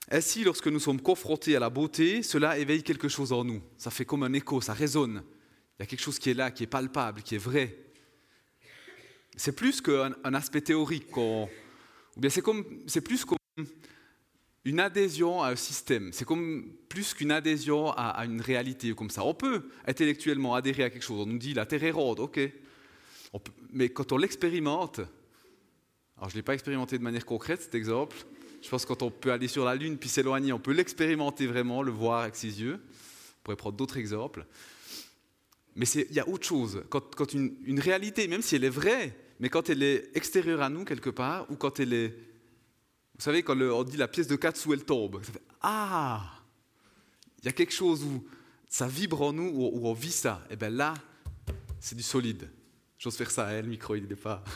Ainsi, 0.10 0.44
lorsque 0.44 0.68
nous 0.68 0.80
sommes 0.80 1.02
confrontés 1.02 1.56
à 1.56 1.60
la 1.60 1.70
beauté, 1.70 2.24
cela 2.24 2.58
éveille 2.58 2.84
quelque 2.84 3.08
chose 3.08 3.32
en 3.34 3.44
nous. 3.44 3.62
Ça 3.78 3.92
fait 3.92 4.06
comme 4.06 4.24
un 4.24 4.34
écho, 4.34 4.62
ça 4.62 4.74
résonne. 4.74 5.24
Il 5.78 5.82
y 5.82 5.84
a 5.84 5.86
quelque 5.86 6.02
chose 6.02 6.20
qui 6.20 6.30
est 6.30 6.36
là, 6.36 6.52
qui 6.52 6.64
est 6.64 6.68
palpable, 6.68 7.22
qui 7.24 7.36
est 7.36 7.40
vrai. 7.40 7.76
C'est 9.36 9.56
plus 9.56 9.82
qu'un 9.82 10.14
aspect 10.34 10.62
théorique 10.62 11.08
c'est 12.30 12.42
comme, 12.42 12.64
c'est 12.88 13.02
plus 13.02 13.26
comme 13.26 13.38
une 14.66 14.80
adhésion 14.80 15.44
à 15.44 15.50
un 15.50 15.56
système. 15.56 16.12
C'est 16.12 16.26
comme 16.26 16.66
plus 16.90 17.14
qu'une 17.14 17.32
adhésion 17.32 17.92
à, 17.92 18.26
une 18.26 18.42
réalité 18.42 18.94
comme 18.94 19.12
ça. 19.12 19.24
On 19.24 19.36
peut 19.36 19.70
intellectuellement 19.86 20.56
adhérer 20.56 20.84
à 20.84 20.90
quelque 20.90 21.04
chose. 21.04 21.22
On 21.22 21.28
nous 21.28 21.38
dit 21.38 21.54
la 21.54 21.68
Terre 21.68 21.84
est 21.84 21.92
ronde, 21.92 22.20
ok. 22.20 22.40
mais 23.72 23.90
quand 23.90 24.12
on 24.12 24.18
l'expérimente, 24.18 25.00
alors 26.18 26.30
je 26.30 26.36
ne 26.36 26.40
l'ai 26.40 26.44
pas 26.44 26.56
expérimenté 26.56 26.98
de 26.98 27.04
manière 27.04 27.26
concrète 27.26 27.62
cet 27.62 27.76
exemple, 27.76 28.18
Je 28.62 28.70
pense 28.70 28.84
que 28.84 28.88
quand 28.88 29.04
on 29.04 29.12
peut 29.12 29.32
aller 29.32 29.48
sur 29.48 29.64
la 29.64 29.76
Lune 29.76 29.98
puis 29.98 30.10
s'éloigner, 30.10 30.52
on 30.52 30.60
peut 30.60 30.74
l'expérimenter 30.74 31.46
vraiment, 31.46 31.84
le 31.84 31.92
voir 31.92 32.22
avec 32.22 32.36
ses 32.36 32.62
yeux. 32.62 32.80
On 32.82 33.44
pourrait 33.44 33.58
prendre 33.58 33.78
d'autres 33.78 33.98
exemples. 33.98 34.46
Mais 35.76 35.86
il 35.86 36.16
y 36.16 36.20
a 36.20 36.28
autre 36.28 36.48
chose. 36.48 36.84
Quand, 36.90 37.34
une, 37.34 37.56
une, 37.66 37.80
réalité, 37.80 38.28
même 38.28 38.42
si 38.42 38.56
elle 38.56 38.64
est 38.64 38.70
vraie, 38.70 39.16
mais 39.40 39.50
quand 39.50 39.70
elle 39.70 39.84
est 39.84 40.10
extérieure 40.16 40.64
à 40.64 40.70
nous 40.70 40.86
quelque 40.86 41.12
part, 41.12 41.46
ou 41.52 41.56
quand 41.56 41.80
elle 41.80 41.94
est... 41.94 42.16
Vous 43.18 43.24
savez, 43.24 43.44
quand 43.44 43.60
on 43.60 43.84
dit 43.84 43.98
la 43.98 44.08
pièce 44.10 44.28
de 44.28 44.36
4 44.36 44.58
sous 44.58 44.74
elle 44.74 44.84
tombe, 44.84 45.24
ça 45.24 45.32
fait 45.32 45.42
Ah 45.62 46.42
Il 47.40 47.46
y 47.46 47.48
a 47.48 47.54
quelque 47.54 47.74
chose 47.74 48.04
où 48.04 48.28
ça 48.68 48.88
vibre 48.88 49.22
en 49.22 49.32
nous, 49.32 49.48
où, 49.48 49.88
on 49.88 49.94
vit 49.94 50.12
ça. 50.12 50.42
Et 50.50 50.54
eh 50.54 50.58
bien 50.58 50.70
là, 50.70 50.94
c'est 51.80 51.96
du 51.96 52.04
solide. 52.04 52.50
J'ose 52.98 53.16
faire 53.16 53.32
ça, 53.32 53.48
hein, 53.48 53.62
le 53.62 53.70
micro, 53.70 53.96
il 53.96 54.06
n'est 54.06 54.16
pas... 54.16 54.44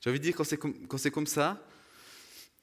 J'ai 0.00 0.10
envie 0.10 0.18
de 0.18 0.24
dire, 0.24 0.34
quand 0.36 0.44
c'est 0.44 0.58
comme, 0.58 0.74
comme, 0.86 1.26
ça, 1.26 1.64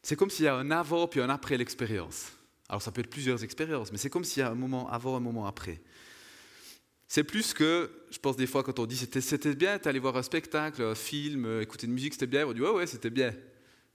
c'est 0.04 0.16
comme 0.16 0.30
s'il 0.30 0.46
y 0.46 0.48
a 0.48 0.56
un 0.56 0.70
avant 0.72 1.08
puis 1.08 1.20
un 1.22 1.30
après 1.30 1.58
l'expérience. 1.58 2.28
Alors 2.68 2.82
ça 2.84 2.92
peut 2.92 3.02
être 3.02 3.10
plusieurs 3.10 3.44
expériences, 3.44 3.92
mais 3.92 3.98
c'est 3.98 4.10
comme 4.12 4.24
s'il 4.24 4.42
y 4.42 4.44
a 4.44 4.52
un 4.52 4.56
moment 4.56 4.88
avant, 4.92 5.16
un 5.16 5.22
moment 5.22 5.48
après. 5.48 5.82
C'est 7.12 7.24
plus 7.24 7.54
que, 7.56 7.90
je 8.12 8.20
pense 8.20 8.38
des 8.38 8.46
fois 8.46 8.64
quand 8.64 8.78
on 8.78 8.86
dit 8.86 8.96
c'était, 8.96 9.20
c'était 9.20 9.56
bien, 9.56 9.80
t'es 9.80 9.90
allé 9.90 9.98
voir 9.98 10.16
un 10.16 10.22
spectacle, 10.22 10.84
un 10.84 10.94
film, 10.94 11.46
euh, 11.46 11.62
écouter 11.64 11.88
de 11.88 11.92
musique, 11.92 12.14
c'était 12.14 12.28
bien, 12.28 12.46
on 12.46 12.54
dit 12.54 12.62
ouais 12.62 12.70
ouais 12.70 12.86
c'était 12.86 13.10
bien. 13.10 13.34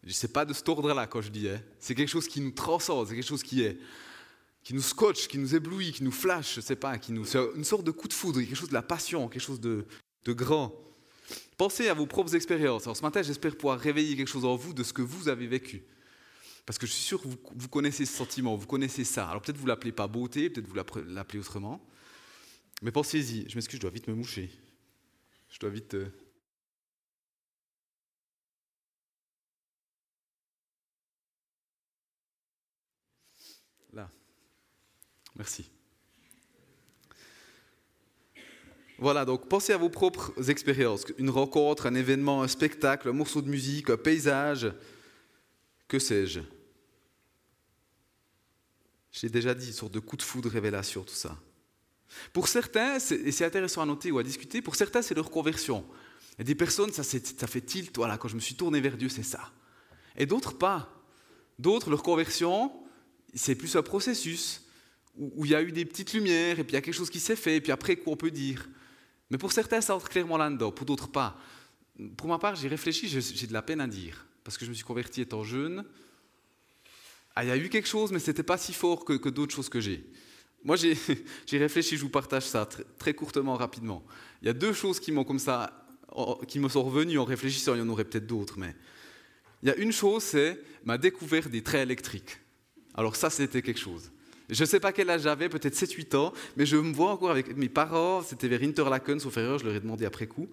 Je 0.02 0.26
pas 0.26 0.44
de 0.44 0.52
cet 0.52 0.68
ordre-là 0.68 1.06
quand 1.06 1.22
je 1.22 1.30
dis. 1.30 1.48
Hein. 1.48 1.62
C'est 1.78 1.94
quelque 1.94 2.08
chose 2.08 2.26
qui 2.26 2.40
nous 2.40 2.50
transcende, 2.50 3.06
c'est 3.06 3.14
quelque 3.14 3.26
chose 3.26 3.44
qui 3.44 3.62
est 3.62 3.78
qui 4.64 4.74
nous 4.74 4.82
scotche, 4.82 5.28
qui 5.28 5.38
nous 5.38 5.54
éblouit, 5.54 5.92
qui 5.92 6.02
nous 6.02 6.10
flash, 6.10 6.56
je 6.56 6.60
sais 6.60 6.74
pas, 6.74 6.98
qui 6.98 7.12
nous, 7.12 7.24
c'est 7.26 7.38
une 7.54 7.64
sorte 7.64 7.84
de 7.84 7.90
coup 7.90 8.08
de 8.08 8.14
foudre, 8.14 8.40
quelque 8.40 8.56
chose 8.56 8.70
de 8.70 8.74
la 8.74 8.82
passion, 8.82 9.28
quelque 9.28 9.42
chose 9.42 9.60
de, 9.60 9.84
de 10.24 10.32
grand. 10.32 10.74
Pensez 11.56 11.88
à 11.88 11.94
vos 11.94 12.06
propres 12.06 12.34
expériences. 12.34 12.84
Alors 12.84 12.96
ce 12.96 13.02
matin, 13.02 13.22
j'espère 13.22 13.54
pouvoir 13.56 13.78
réveiller 13.78 14.16
quelque 14.16 14.28
chose 14.28 14.44
en 14.46 14.56
vous 14.56 14.74
de 14.74 14.82
ce 14.82 14.92
que 14.92 15.02
vous 15.02 15.28
avez 15.28 15.46
vécu. 15.46 15.84
Parce 16.66 16.78
que 16.78 16.86
je 16.86 16.92
suis 16.92 17.04
sûr 17.04 17.22
que 17.22 17.28
vous, 17.28 17.68
connaissez 17.68 18.06
ce 18.06 18.16
sentiment, 18.16 18.56
vous 18.56 18.66
connaissez 18.66 19.04
ça. 19.04 19.28
Alors 19.28 19.42
peut-être 19.42 19.58
vous 19.58 19.66
l'appelez 19.66 19.92
pas 19.92 20.08
beauté, 20.08 20.50
peut-être 20.50 20.66
vous 20.66 20.74
l'appelez 20.74 21.38
autrement. 21.38 21.80
Mais 22.84 22.92
pensez-y. 22.92 23.48
Je 23.48 23.54
m'excuse, 23.54 23.78
je 23.78 23.80
dois 23.80 23.90
vite 23.90 24.08
me 24.08 24.14
moucher. 24.14 24.50
Je 25.48 25.58
dois 25.58 25.70
vite. 25.70 25.94
Euh, 25.94 26.06
Là. 33.94 34.10
Merci. 35.34 35.70
Voilà, 38.98 39.24
donc 39.24 39.48
pensez 39.48 39.72
à 39.72 39.78
vos 39.78 39.88
propres 39.88 40.50
expériences. 40.50 41.06
Une 41.16 41.30
rencontre, 41.30 41.86
un 41.86 41.94
événement, 41.94 42.42
un 42.42 42.48
spectacle, 42.48 43.08
un 43.08 43.12
morceau 43.12 43.40
de 43.40 43.48
musique, 43.48 43.88
un 43.88 43.96
paysage, 43.96 44.70
que 45.88 45.98
sais-je 45.98 46.40
J'ai 49.10 49.30
déjà 49.30 49.54
dit, 49.54 49.72
sorte 49.72 49.92
de 49.92 50.00
coup 50.00 50.18
de 50.18 50.22
foudre, 50.22 50.50
révélation, 50.50 51.02
tout 51.02 51.14
ça. 51.14 51.38
Pour 52.32 52.48
certains, 52.48 52.96
et 52.96 53.32
c'est 53.32 53.44
intéressant 53.44 53.82
à 53.82 53.86
noter 53.86 54.10
ou 54.10 54.18
à 54.18 54.22
discuter, 54.22 54.62
pour 54.62 54.76
certains, 54.76 55.02
c'est 55.02 55.14
leur 55.14 55.30
conversion. 55.30 55.84
Et 56.38 56.44
des 56.44 56.54
personnes, 56.54 56.92
ça, 56.92 57.02
ça 57.04 57.46
fait 57.46 57.60
tilt, 57.60 57.96
voilà, 57.96 58.18
quand 58.18 58.28
je 58.28 58.34
me 58.34 58.40
suis 58.40 58.54
tourné 58.54 58.80
vers 58.80 58.96
Dieu, 58.96 59.08
c'est 59.08 59.22
ça. 59.22 59.52
Et 60.16 60.26
d'autres, 60.26 60.56
pas. 60.56 60.90
D'autres, 61.58 61.90
leur 61.90 62.02
conversion, 62.02 62.72
c'est 63.34 63.54
plus 63.54 63.76
un 63.76 63.82
processus 63.82 64.62
où, 65.16 65.44
il 65.44 65.52
y 65.52 65.54
a 65.54 65.62
eu 65.62 65.72
des 65.72 65.84
petites 65.84 66.12
lumières, 66.12 66.58
et 66.58 66.64
puis 66.64 66.72
il 66.72 66.74
y 66.74 66.78
a 66.78 66.80
quelque 66.80 66.94
chose 66.94 67.10
qui 67.10 67.20
s'est 67.20 67.36
fait, 67.36 67.56
et 67.56 67.60
puis 67.60 67.72
après, 67.72 67.96
quoi 67.96 68.12
on 68.12 68.16
peut 68.16 68.30
dire 68.30 68.68
Mais 69.30 69.38
pour 69.38 69.52
certains, 69.52 69.80
ça 69.80 69.94
entre 69.94 70.08
clairement 70.08 70.36
là-dedans, 70.36 70.72
pour 70.72 70.86
d'autres, 70.86 71.08
pas. 71.08 71.38
Pour 72.16 72.28
ma 72.28 72.38
part, 72.38 72.56
j'ai 72.56 72.68
réfléchi, 72.68 73.08
j'ai 73.08 73.46
de 73.46 73.52
la 73.52 73.62
peine 73.62 73.80
à 73.80 73.86
dire, 73.86 74.26
parce 74.42 74.58
que 74.58 74.64
je 74.64 74.70
me 74.70 74.74
suis 74.74 74.84
converti 74.84 75.20
étant 75.20 75.44
jeune. 75.44 75.84
Ah, 77.36 77.44
il 77.44 77.48
y 77.48 77.50
a 77.50 77.56
eu 77.56 77.68
quelque 77.68 77.88
chose, 77.88 78.12
mais 78.12 78.18
ce 78.18 78.30
n'était 78.30 78.42
pas 78.42 78.58
si 78.58 78.72
fort 78.72 79.04
que, 79.04 79.28
d'autres 79.28 79.54
choses 79.54 79.68
que 79.68 79.80
j'ai. 79.80 80.04
Moi, 80.64 80.76
j'ai 81.46 81.58
réfléchi, 81.58 81.96
je 81.96 82.02
vous 82.02 82.08
partage 82.08 82.44
ça 82.44 82.68
très, 82.98 83.14
courtement, 83.14 83.54
rapidement. 83.54 84.02
Il 84.42 84.46
y 84.46 84.48
a 84.48 84.54
deux 84.54 84.72
choses 84.72 84.98
qui 84.98 85.12
m'ont 85.12 85.24
comme 85.24 85.38
ça, 85.38 85.86
qui 86.48 86.58
me 86.58 86.68
sont 86.68 86.82
revenues 86.82 87.18
en 87.18 87.24
réfléchissant, 87.24 87.74
il 87.74 87.80
y 87.80 87.82
en 87.82 87.88
aurait 87.88 88.04
peut-être 88.04 88.26
d'autres, 88.26 88.58
mais 88.58 88.74
il 89.62 89.68
y 89.68 89.72
a 89.72 89.76
une 89.76 89.92
chose, 89.92 90.22
c'est 90.22 90.60
ma 90.84 90.98
découverte 90.98 91.48
des 91.48 91.62
traits 91.62 91.82
électriques. 91.82 92.38
Alors 92.94 93.16
ça, 93.16 93.30
c'était 93.30 93.62
quelque 93.62 93.80
chose. 93.80 94.10
Je 94.50 94.62
ne 94.62 94.66
sais 94.66 94.80
pas 94.80 94.92
quel 94.92 95.08
âge 95.08 95.22
j'avais, 95.22 95.48
peut-être 95.48 95.74
7-8 95.74 96.16
ans, 96.16 96.32
mais 96.56 96.66
je 96.66 96.76
me 96.76 96.92
vois 96.92 97.12
encore 97.12 97.30
avec 97.30 97.56
mes 97.56 97.70
parents, 97.70 98.22
c'était 98.22 98.48
vers 98.48 98.62
Interlaken, 98.62 99.18
sauf 99.18 99.36
erreur, 99.36 99.58
je 99.58 99.64
leur 99.64 99.74
ai 99.74 99.80
demandé 99.80 100.04
après 100.04 100.26
coup. 100.26 100.48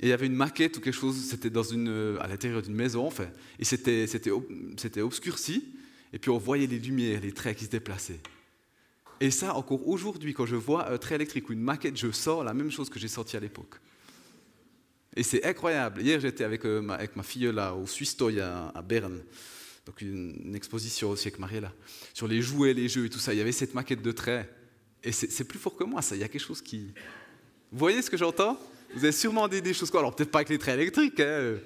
Et 0.00 0.06
il 0.06 0.08
y 0.08 0.12
avait 0.12 0.26
une 0.26 0.34
maquette 0.34 0.76
ou 0.76 0.80
quelque 0.80 0.94
chose, 0.94 1.16
c'était 1.16 1.50
dans 1.50 1.62
une, 1.62 2.16
à 2.20 2.26
l'intérieur 2.26 2.62
d'une 2.62 2.74
maison, 2.74 3.06
enfin, 3.06 3.28
et 3.58 3.64
c'était 3.64 5.00
obscurci, 5.00 5.64
et 6.12 6.18
puis 6.18 6.30
on 6.30 6.38
voyait 6.38 6.66
les 6.66 6.78
lumières, 6.78 7.20
les 7.20 7.32
traits 7.32 7.58
qui 7.58 7.64
se 7.64 7.70
déplaçaient. 7.70 8.20
Et 9.20 9.30
ça, 9.30 9.54
encore 9.54 9.86
aujourd'hui, 9.88 10.34
quand 10.34 10.46
je 10.46 10.56
vois 10.56 10.90
un 10.90 10.98
trait 10.98 11.14
électrique 11.14 11.48
ou 11.48 11.52
une 11.52 11.60
maquette, 11.60 11.96
je 11.96 12.10
sens 12.10 12.44
la 12.44 12.54
même 12.54 12.70
chose 12.70 12.90
que 12.90 12.98
j'ai 12.98 13.08
senti 13.08 13.36
à 13.36 13.40
l'époque. 13.40 13.80
Et 15.16 15.22
c'est 15.22 15.44
incroyable. 15.44 16.02
Hier, 16.02 16.18
j'étais 16.20 16.44
avec, 16.44 16.64
euh, 16.66 16.80
ma, 16.80 16.98
fille 17.22 17.50
là, 17.52 17.74
au 17.74 17.86
Swiss 17.86 18.16
Toy 18.16 18.40
à, 18.40 18.68
à 18.74 18.82
Berne 18.82 19.22
donc 19.86 20.00
une, 20.00 20.54
exposition 20.54 21.10
aussi 21.10 21.28
avec 21.28 21.38
Mariella, 21.38 21.72
sur 22.12 22.26
les 22.26 22.40
jouets, 22.40 22.72
les 22.72 22.88
jeux 22.88 23.06
et 23.06 23.10
tout 23.10 23.18
ça. 23.18 23.34
Il 23.34 23.38
y 23.38 23.40
avait 23.40 23.52
cette 23.52 23.74
maquette 23.74 24.02
de 24.02 24.12
traits. 24.12 24.48
Et 25.02 25.12
c'est 25.12 25.44
plus 25.44 25.58
fort 25.58 25.76
que 25.76 25.84
moi, 25.84 26.00
ça. 26.00 26.16
Il 26.16 26.20
y 26.20 26.24
a 26.24 26.28
quelque 26.28 26.44
chose 26.44 26.62
qui. 26.62 26.92
Vous 27.70 27.78
voyez 27.78 28.00
ce 28.00 28.08
que 28.08 28.16
j'entends? 28.16 28.58
Vous 28.94 29.04
avez 29.04 29.12
sûrement 29.12 29.48
des, 29.48 29.60
des 29.60 29.74
choses 29.74 29.90
quoi 29.90 30.00
Alors 30.00 30.14
peut-être 30.14 30.30
pas 30.30 30.38
avec 30.38 30.48
les 30.48 30.58
traits 30.58 30.78
électriques. 30.78 31.20
Hein. 31.20 31.56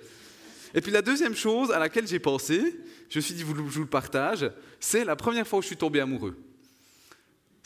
Et 0.75 0.81
puis 0.81 0.90
la 0.90 1.02
deuxième 1.02 1.37
chose 1.37 1.71
à 1.71 1.78
laquelle 1.78 2.09
j'ai 2.09 2.19
pensé, 2.19 2.76
je 3.09 3.19
me 3.19 3.23
suis 3.23 3.35
dit, 3.35 3.40
je 3.40 3.47
vous 3.47 3.81
le 3.81 3.87
partage, 3.87 4.50
c'est 4.81 5.05
la 5.05 5.14
première 5.14 5.47
fois 5.47 5.61
où 5.61 5.62
je 5.62 5.69
suis 5.69 5.76
tombé 5.76 6.00
amoureux. 6.00 6.37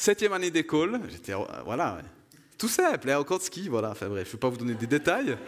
Septième 0.02 0.32
année 0.32 0.50
d'école, 0.50 1.00
j'étais, 1.08 1.32
voilà, 1.64 2.02
tout 2.58 2.66
simple, 2.66 3.08
hein, 3.08 3.20
encore 3.20 3.38
de 3.38 3.44
ski, 3.44 3.68
voilà, 3.68 3.90
enfin 3.90 4.06
je 4.06 4.10
ne 4.10 4.18
vais 4.18 4.36
pas 4.36 4.48
vous 4.48 4.56
donner 4.56 4.74
des 4.74 4.88
détails. 4.88 5.38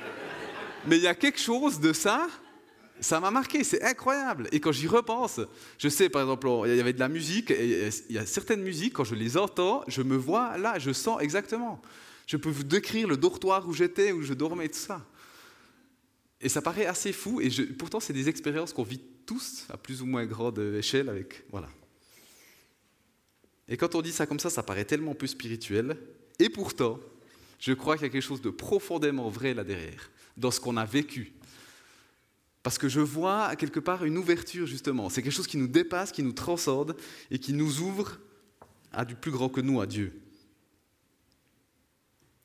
Mais 0.86 0.96
il 0.96 1.02
y 1.02 1.08
a 1.08 1.16
quelque 1.16 1.40
chose 1.40 1.80
de 1.80 1.92
ça 1.92 2.28
ça 3.00 3.18
m'a 3.18 3.32
marqué, 3.32 3.64
c'est 3.64 3.82
incroyable. 3.82 4.46
Et 4.52 4.60
quand 4.60 4.70
j'y 4.70 4.86
repense, 4.86 5.40
je 5.76 5.88
sais 5.88 6.08
par 6.08 6.22
exemple, 6.22 6.48
il 6.66 6.76
y 6.76 6.80
avait 6.80 6.92
de 6.92 7.00
la 7.00 7.08
musique, 7.08 7.50
et 7.50 7.88
il 8.08 8.14
y 8.14 8.18
a 8.18 8.26
certaines 8.26 8.62
musiques, 8.62 8.92
quand 8.92 9.02
je 9.02 9.16
les 9.16 9.36
entends, 9.36 9.82
je 9.88 10.02
me 10.02 10.14
vois 10.14 10.56
là, 10.56 10.78
je 10.78 10.92
sens 10.92 11.20
exactement. 11.20 11.82
Je 12.28 12.36
peux 12.36 12.48
vous 12.48 12.62
décrire 12.62 13.08
le 13.08 13.16
dortoir 13.16 13.68
où 13.68 13.72
j'étais, 13.72 14.12
où 14.12 14.22
je 14.22 14.34
dormais, 14.34 14.68
tout 14.68 14.78
ça. 14.78 15.04
Et 16.40 16.48
ça 16.48 16.62
paraît 16.62 16.86
assez 16.86 17.12
fou, 17.12 17.40
et 17.40 17.50
pourtant 17.76 17.98
c'est 17.98 18.12
des 18.12 18.28
expériences 18.28 18.72
qu'on 18.72 18.84
vit 18.84 19.00
tous 19.26 19.66
à 19.68 19.76
plus 19.76 20.00
ou 20.00 20.06
moins 20.06 20.24
grande 20.26 20.60
échelle 20.60 21.08
avec, 21.08 21.42
voilà. 21.50 21.66
Et 23.68 23.76
quand 23.76 23.94
on 23.94 24.02
dit 24.02 24.12
ça 24.12 24.26
comme 24.26 24.40
ça, 24.40 24.50
ça 24.50 24.62
paraît 24.62 24.84
tellement 24.84 25.14
peu 25.14 25.26
spirituel, 25.26 25.96
et 26.38 26.48
pourtant, 26.48 27.00
je 27.58 27.72
crois 27.72 27.96
qu'il 27.96 28.06
y 28.06 28.10
a 28.10 28.12
quelque 28.12 28.22
chose 28.22 28.42
de 28.42 28.50
profondément 28.50 29.28
vrai 29.28 29.54
là 29.54 29.64
derrière, 29.64 30.10
dans 30.36 30.50
ce 30.50 30.60
qu'on 30.60 30.76
a 30.76 30.84
vécu, 30.84 31.32
parce 32.64 32.78
que 32.78 32.88
je 32.88 33.00
vois 33.00 33.54
quelque 33.56 33.78
part 33.78 34.04
une 34.04 34.16
ouverture, 34.16 34.66
justement. 34.66 35.10
C'est 35.10 35.22
quelque 35.22 35.34
chose 35.34 35.46
qui 35.46 35.58
nous 35.58 35.68
dépasse, 35.68 36.12
qui 36.12 36.22
nous 36.22 36.32
transcende 36.32 36.96
et 37.30 37.38
qui 37.38 37.52
nous 37.52 37.80
ouvre 37.80 38.18
à 38.90 39.04
du 39.04 39.14
plus 39.14 39.30
grand 39.30 39.50
que 39.50 39.60
nous, 39.60 39.82
à 39.82 39.86
Dieu. 39.86 40.18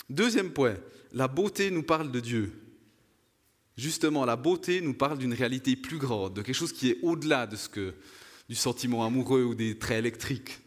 Deuxième 0.09 0.51
point, 0.51 0.75
la 1.13 1.29
beauté 1.29 1.71
nous 1.71 1.83
parle 1.83 2.11
de 2.11 2.19
Dieu. 2.19 2.51
Justement, 3.77 4.25
la 4.25 4.35
beauté 4.35 4.81
nous 4.81 4.93
parle 4.93 5.17
d'une 5.19 5.33
réalité 5.33 5.77
plus 5.77 5.97
grande, 5.97 6.33
de 6.33 6.41
quelque 6.41 6.55
chose 6.55 6.73
qui 6.73 6.89
est 6.89 6.97
au-delà 7.01 7.47
de 7.47 7.55
ce 7.55 7.69
que 7.69 7.93
du 8.49 8.55
sentiment 8.55 9.05
amoureux 9.05 9.43
ou 9.43 9.55
des 9.55 9.77
traits 9.77 9.99
électriques, 9.99 10.59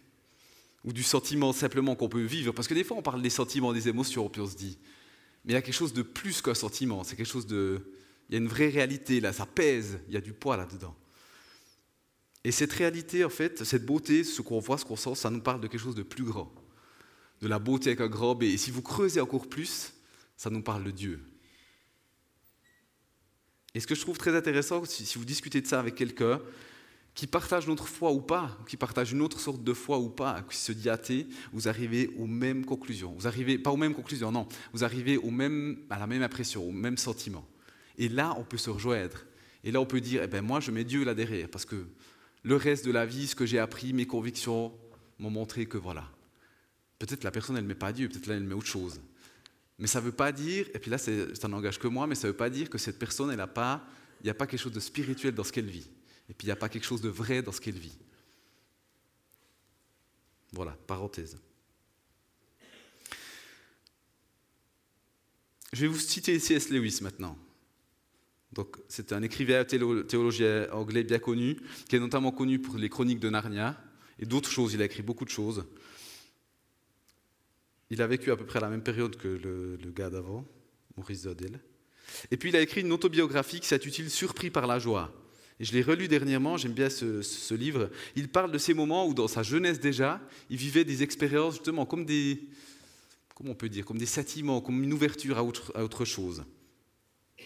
ou 0.84 0.92
du 0.92 1.02
sentiment 1.02 1.52
simplement 1.52 1.94
qu'on 1.94 2.08
peut 2.08 2.24
vivre. 2.24 2.52
Parce 2.52 2.68
que 2.68 2.74
des 2.74 2.84
fois, 2.84 2.96
on 2.96 3.02
parle 3.02 3.22
des 3.22 3.30
sentiments, 3.30 3.72
des 3.72 3.88
émotions, 3.88 4.28
puis 4.28 4.40
on 4.40 4.46
se 4.46 4.56
dit, 4.56 4.78
mais 5.44 5.52
il 5.52 5.54
y 5.54 5.58
a 5.58 5.62
quelque 5.62 5.74
chose 5.74 5.92
de 5.92 6.02
plus 6.02 6.42
qu'un 6.42 6.54
sentiment, 6.54 7.04
c'est 7.04 7.16
quelque 7.16 7.26
chose 7.26 7.46
de, 7.46 7.80
il 8.28 8.34
y 8.34 8.36
a 8.36 8.40
une 8.40 8.48
vraie 8.48 8.68
réalité 8.68 9.20
là, 9.20 9.32
ça 9.32 9.46
pèse, 9.46 9.98
il 10.08 10.14
y 10.14 10.16
a 10.16 10.20
du 10.20 10.32
poids 10.32 10.56
là-dedans. 10.56 10.96
Et 12.44 12.50
cette 12.50 12.72
réalité, 12.72 13.24
en 13.24 13.28
fait, 13.28 13.62
cette 13.64 13.86
beauté, 13.86 14.24
ce 14.24 14.42
qu'on 14.42 14.58
voit, 14.58 14.78
ce 14.78 14.84
qu'on 14.84 14.96
sent, 14.96 15.14
ça 15.14 15.30
nous 15.30 15.40
parle 15.40 15.60
de 15.60 15.68
quelque 15.68 15.80
chose 15.80 15.94
de 15.94 16.02
plus 16.02 16.24
grand. 16.24 16.52
De 17.40 17.46
la 17.46 17.58
beauté 17.58 17.90
avec 17.90 18.00
un 18.00 18.08
grand 18.08 18.34
B. 18.34 18.44
Et 18.44 18.56
si 18.56 18.72
vous 18.72 18.82
creusez 18.82 19.20
encore 19.20 19.48
plus, 19.48 19.92
ça 20.36 20.50
nous 20.50 20.62
parle 20.62 20.82
de 20.82 20.90
Dieu. 20.90 21.20
Et 23.74 23.80
ce 23.80 23.86
que 23.86 23.94
je 23.94 24.00
trouve 24.00 24.18
très 24.18 24.34
intéressant, 24.36 24.84
si 24.84 25.18
vous 25.18 25.24
discutez 25.24 25.60
de 25.60 25.66
ça 25.66 25.78
avec 25.78 25.94
quelqu'un 25.94 26.40
qui 27.14 27.26
partage 27.26 27.66
notre 27.66 27.86
foi 27.86 28.10
ou 28.12 28.20
pas, 28.20 28.56
qui 28.66 28.76
partage 28.76 29.12
une 29.12 29.20
autre 29.20 29.38
sorte 29.38 29.62
de 29.62 29.72
foi 29.74 29.98
ou 29.98 30.08
pas, 30.08 30.42
qui 30.48 30.56
se 30.56 30.72
dit 30.72 30.88
athée, 30.88 31.26
vous 31.52 31.68
arrivez 31.68 32.10
aux 32.18 32.26
mêmes 32.26 32.64
conclusions. 32.64 33.12
Vous 33.12 33.26
arrivez, 33.26 33.58
pas 33.58 33.70
aux 33.70 33.76
mêmes 33.76 33.94
conclusions, 33.94 34.32
non, 34.32 34.48
vous 34.72 34.82
arrivez 34.82 35.20
à 35.90 35.98
la 35.98 36.06
même 36.06 36.22
impression, 36.22 36.66
au 36.66 36.72
même 36.72 36.96
sentiment. 36.96 37.46
Et 37.98 38.08
là, 38.08 38.34
on 38.38 38.44
peut 38.44 38.56
se 38.56 38.70
rejoindre. 38.70 39.24
Et 39.62 39.70
là, 39.70 39.80
on 39.80 39.86
peut 39.86 40.00
dire, 40.00 40.22
eh 40.22 40.26
ben, 40.26 40.42
moi, 40.42 40.60
je 40.60 40.70
mets 40.70 40.84
Dieu 40.84 41.04
là 41.04 41.14
derrière, 41.14 41.48
parce 41.48 41.66
que 41.66 41.86
le 42.42 42.56
reste 42.56 42.84
de 42.84 42.90
la 42.90 43.04
vie, 43.04 43.26
ce 43.26 43.34
que 43.34 43.46
j'ai 43.46 43.58
appris, 43.58 43.92
mes 43.92 44.06
convictions 44.06 44.72
m'ont 45.18 45.30
montré 45.30 45.66
que 45.66 45.78
voilà. 45.78 46.08
Peut-être 46.98 47.24
la 47.24 47.30
personne, 47.30 47.56
elle 47.56 47.64
ne 47.64 47.68
met 47.68 47.74
pas 47.74 47.92
Dieu, 47.92 48.08
peut-être 48.08 48.26
là, 48.26 48.34
elle 48.34 48.44
met 48.44 48.54
autre 48.54 48.66
chose. 48.66 49.00
Mais 49.78 49.86
ça 49.86 50.00
ne 50.00 50.06
veut 50.06 50.12
pas 50.12 50.32
dire, 50.32 50.66
et 50.74 50.78
puis 50.78 50.90
là 50.90 50.98
ça 50.98 51.48
n'engage 51.48 51.78
que 51.78 51.88
moi, 51.88 52.06
mais 52.06 52.14
ça 52.14 52.26
ne 52.26 52.32
veut 52.32 52.36
pas 52.36 52.50
dire 52.50 52.70
que 52.70 52.78
cette 52.78 52.98
personne, 52.98 53.30
elle 53.30 53.40
a 53.40 53.46
pas, 53.46 53.84
il 54.20 54.24
n'y 54.24 54.30
a 54.30 54.34
pas 54.34 54.46
quelque 54.46 54.60
chose 54.60 54.72
de 54.72 54.80
spirituel 54.80 55.34
dans 55.34 55.44
ce 55.44 55.52
qu'elle 55.52 55.66
vit. 55.66 55.88
Et 56.32 56.34
puis 56.34 56.46
il 56.46 56.48
n'y 56.48 56.52
a 56.52 56.56
pas 56.56 56.70
quelque 56.70 56.86
chose 56.86 57.02
de 57.02 57.10
vrai 57.10 57.42
dans 57.42 57.52
ce 57.52 57.60
qu'elle 57.60 57.78
vit. 57.78 57.98
Voilà, 60.52 60.72
parenthèse. 60.86 61.36
Je 65.74 65.82
vais 65.82 65.88
vous 65.88 65.98
citer 65.98 66.38
C.S. 66.38 66.70
Lewis 66.70 67.00
maintenant. 67.02 67.36
C'est 68.88 69.12
un 69.12 69.22
écrivain 69.22 69.62
théologien 69.66 70.68
anglais 70.72 71.04
bien 71.04 71.18
connu, 71.18 71.58
qui 71.86 71.96
est 71.96 72.00
notamment 72.00 72.32
connu 72.32 72.58
pour 72.58 72.78
les 72.78 72.88
chroniques 72.88 73.20
de 73.20 73.28
Narnia 73.28 73.78
et 74.18 74.24
d'autres 74.24 74.50
choses. 74.50 74.72
Il 74.72 74.80
a 74.80 74.86
écrit 74.86 75.02
beaucoup 75.02 75.26
de 75.26 75.30
choses. 75.30 75.66
Il 77.90 78.00
a 78.00 78.06
vécu 78.06 78.30
à 78.30 78.36
peu 78.36 78.46
près 78.46 78.56
à 78.56 78.62
la 78.62 78.70
même 78.70 78.82
période 78.82 79.16
que 79.16 79.28
le, 79.28 79.90
gars 79.90 80.08
d'avant, 80.08 80.46
Maurice 80.96 81.24
Zodel. 81.24 81.60
Et 82.30 82.38
puis, 82.38 82.48
il 82.48 82.56
a 82.56 82.62
écrit 82.62 82.80
une 82.80 82.92
autobiographie 82.92 83.60
qui 83.60 83.68
s'intitule 83.68 84.08
Surpris 84.08 84.48
par 84.48 84.66
la 84.66 84.78
joie. 84.78 85.12
Je 85.60 85.72
l'ai 85.72 85.82
relu 85.82 86.08
dernièrement, 86.08 86.56
j'aime 86.56 86.72
bien 86.72 86.90
ce, 86.90 87.54
livre. 87.54 87.90
Il 88.16 88.28
parle 88.28 88.50
de 88.50 88.58
ces 88.58 88.74
moments 88.74 89.06
où, 89.06 89.14
dans 89.14 89.28
sa 89.28 89.42
jeunesse 89.42 89.80
déjà, 89.80 90.20
il 90.50 90.56
vivait 90.56 90.84
des 90.84 91.02
expériences 91.02 91.54
justement 91.54 91.86
comme 91.86 92.04
des, 92.04 92.48
comment 93.34 93.52
on 93.52 93.54
peut 93.54 93.68
dire, 93.68 93.84
comme 93.84 93.98
des 93.98 94.06
sentiments, 94.06 94.60
comme 94.60 94.82
une 94.82 94.92
ouverture 94.92 95.38
à 95.38 95.44
autre, 95.44 95.72
à 95.74 95.84
autre 95.84 96.04
chose. 96.04 96.44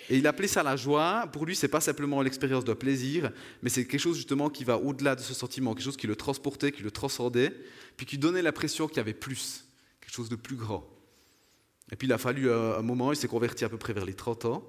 Et 0.08 0.18
il 0.18 0.26
appelait 0.26 0.48
ça 0.48 0.62
la 0.62 0.76
joie. 0.76 1.28
Pour 1.32 1.46
lui, 1.46 1.56
c'est 1.56 1.68
pas 1.68 1.80
simplement 1.80 2.22
l'expérience 2.22 2.64
de 2.64 2.72
plaisir, 2.74 3.32
mais 3.62 3.70
c'est 3.70 3.86
quelque 3.86 4.00
chose 4.00 4.16
justement 4.16 4.50
qui 4.50 4.64
va 4.64 4.78
au-delà 4.78 5.16
de 5.16 5.20
ce 5.20 5.34
sentiment, 5.34 5.74
quelque 5.74 5.84
chose 5.84 5.96
qui 5.96 6.06
le 6.06 6.16
transportait, 6.16 6.72
qui 6.72 6.82
le 6.82 6.90
transcendait, 6.90 7.52
puis 7.96 8.06
qui 8.06 8.18
donnait 8.18 8.42
l'impression 8.42 8.86
qu'il 8.88 8.98
y 8.98 9.00
avait 9.00 9.14
plus, 9.14 9.64
quelque 10.00 10.14
chose 10.14 10.28
de 10.28 10.36
plus 10.36 10.56
grand. 10.56 10.86
Et 11.92 11.96
puis 11.96 12.08
il 12.08 12.12
a 12.12 12.18
fallu 12.18 12.50
un 12.50 12.82
moment, 12.82 13.12
il 13.12 13.16
s'est 13.16 13.28
converti 13.28 13.64
à 13.64 13.68
peu 13.68 13.78
près 13.78 13.92
vers 13.92 14.04
les 14.04 14.14
30 14.14 14.44
ans. 14.46 14.64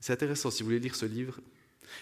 C'est 0.00 0.12
intéressant, 0.12 0.50
si 0.50 0.62
vous 0.62 0.68
voulez 0.68 0.80
lire 0.80 0.94
ce 0.94 1.06
livre. 1.06 1.40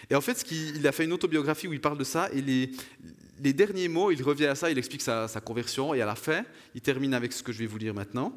Et 0.09 0.15
en 0.15 0.21
fait, 0.21 0.45
il 0.51 0.85
a 0.87 0.91
fait 0.91 1.05
une 1.05 1.13
autobiographie 1.13 1.67
où 1.67 1.73
il 1.73 1.81
parle 1.81 1.97
de 1.97 2.03
ça, 2.03 2.29
et 2.33 2.41
les 2.41 3.53
derniers 3.53 3.87
mots, 3.87 4.11
il 4.11 4.21
revient 4.23 4.47
à 4.47 4.55
ça, 4.55 4.69
il 4.69 4.77
explique 4.77 5.01
sa, 5.01 5.27
conversion, 5.43 5.93
et 5.93 6.01
à 6.01 6.05
la 6.05 6.15
fin, 6.15 6.43
il 6.75 6.81
termine 6.81 7.13
avec 7.13 7.33
ce 7.33 7.43
que 7.43 7.51
je 7.51 7.59
vais 7.59 7.65
vous 7.65 7.77
lire 7.77 7.93
maintenant. 7.93 8.33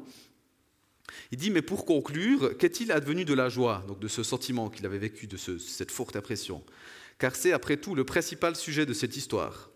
Il 1.31 1.37
dit, 1.37 1.51
mais 1.51 1.61
pour 1.61 1.85
conclure, 1.85 2.57
qu'est-il 2.57 2.91
advenu 2.91 3.25
de 3.25 3.33
la 3.33 3.49
joie, 3.49 3.83
donc 3.87 3.99
de 3.99 4.07
ce 4.07 4.23
sentiment 4.23 4.69
qu'il 4.69 4.85
avait 4.85 4.97
vécu, 4.97 5.27
de 5.27 5.37
cette 5.37 5.91
forte 5.91 6.15
impression? 6.15 6.63
Car 7.19 7.35
c'est 7.35 7.51
après 7.51 7.77
tout 7.77 7.95
le 7.95 8.03
principal 8.03 8.55
sujet 8.55 8.85
de 8.85 8.93
cette 8.93 9.17
histoire. 9.17 9.71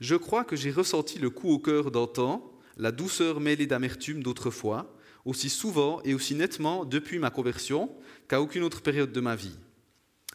Je 0.00 0.14
crois 0.14 0.44
que 0.44 0.56
j'ai 0.56 0.70
ressenti 0.70 1.18
le 1.18 1.30
coup 1.30 1.50
au 1.50 1.58
cœur 1.58 1.90
d'antan, 1.90 2.52
la 2.76 2.92
douceur 2.92 3.40
mêlée 3.40 3.66
d'amertume 3.66 4.22
d'autrefois, 4.22 4.94
aussi 5.24 5.50
souvent 5.50 6.00
et 6.04 6.14
aussi 6.14 6.34
nettement 6.34 6.84
depuis 6.84 7.18
ma 7.18 7.30
conversion 7.30 7.90
qu'à 8.28 8.40
aucune 8.40 8.62
autre 8.62 8.80
période 8.80 9.12
de 9.12 9.20
ma 9.20 9.36
vie. 9.36 9.56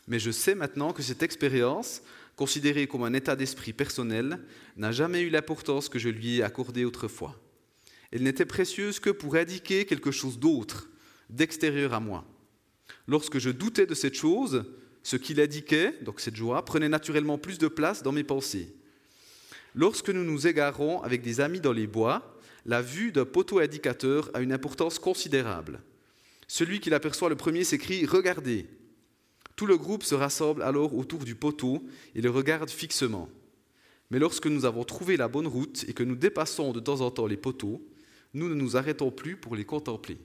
Mais 0.08 0.20
je 0.20 0.31
sais 0.31 0.55
maintenant 0.55 0.93
que 0.93 1.03
cette 1.03 1.24
expérience, 1.24 2.01
considérée 2.36 2.88
comme 2.88 3.03
un 3.03 3.13
état 3.13 3.36
d'esprit 3.36 3.74
personnel, 3.74 4.39
n'a 4.77 4.91
jamais 4.91 5.22
eu 5.22 5.29
l'importance 5.29 5.89
que 5.89 6.00
je 6.00 6.10
lui 6.10 6.38
ai 6.38 6.43
accordée 6.43 6.86
autrefois. 6.86 7.39
Elle 8.12 8.24
n'était 8.24 8.46
précieuse 8.46 9.00
que 9.00 9.10
pour 9.10 9.36
indiquer 9.36 9.86
quelque 9.86 10.12
chose 10.12 10.39
d'autre, 10.39 10.89
d'extérieur 11.29 11.93
à 11.93 12.00
moi. 12.00 12.25
Lorsque 13.08 13.39
je 13.39 13.50
doutais 13.50 13.86
de 13.86 13.93
cette 13.93 14.15
chose, 14.15 14.65
ce 15.03 15.15
qu'il 15.15 15.39
indiquait, 15.39 15.93
donc 16.01 16.20
cette 16.20 16.36
joie, 16.36 16.63
prenait 16.65 16.89
naturellement 16.89 17.38
plus 17.38 17.58
de 17.58 17.67
place 17.67 18.03
dans 18.03 18.12
mes 18.12 18.24
pensées. 18.24 18.75
Lorsque 19.74 20.10
nous 20.10 20.24
nous 20.24 20.48
égarons 20.48 21.01
avec 21.01 21.22
des 21.22 21.39
amis 21.39 21.62
dans 21.62 21.72
les 21.72 21.88
bois, 21.88 22.38
la 22.65 22.81
vue 22.81 23.12
d'un 23.12 23.25
poteau 23.25 23.60
indicateur 23.60 24.29
a 24.34 24.41
une 24.41 24.53
importance 24.53 25.00
considérable. 25.00 25.81
Celui 26.48 26.79
qui 26.79 26.89
l'aperçoit 26.89 27.29
le 27.29 27.36
premier 27.36 27.63
s'écrie⁇ 27.63 28.03
Regardez!⁇ 28.08 28.63
Tout 29.55 29.65
le 29.65 29.77
groupe 29.77 30.03
se 30.03 30.15
rassemble 30.15 30.63
alors 30.63 30.96
autour 30.96 31.24
du 31.24 31.35
poteau 31.35 31.83
et 32.16 32.22
le 32.22 32.29
regarde 32.29 32.70
fixement. 32.70 33.29
Mais 34.09 34.20
lorsque 34.20 34.48
nous 34.48 34.66
avons 34.66 34.83
trouvé 34.83 35.18
la 35.18 35.27
bonne 35.27 35.48
route 35.48 35.85
et 35.87 35.94
que 35.94 36.03
nous 36.03 36.16
dépassons 36.16 36.74
de 36.74 36.79
temps 36.79 37.01
en 37.01 37.11
temps 37.11 37.27
les 37.27 37.37
poteaux, 37.37 37.81
nous 38.33 38.50
ne 38.50 38.55
nous 38.55 38.77
arrêtons 38.77 39.11
plus 39.11 39.37
pour 39.37 39.55
les 39.55 39.66
contempler. 39.66 40.18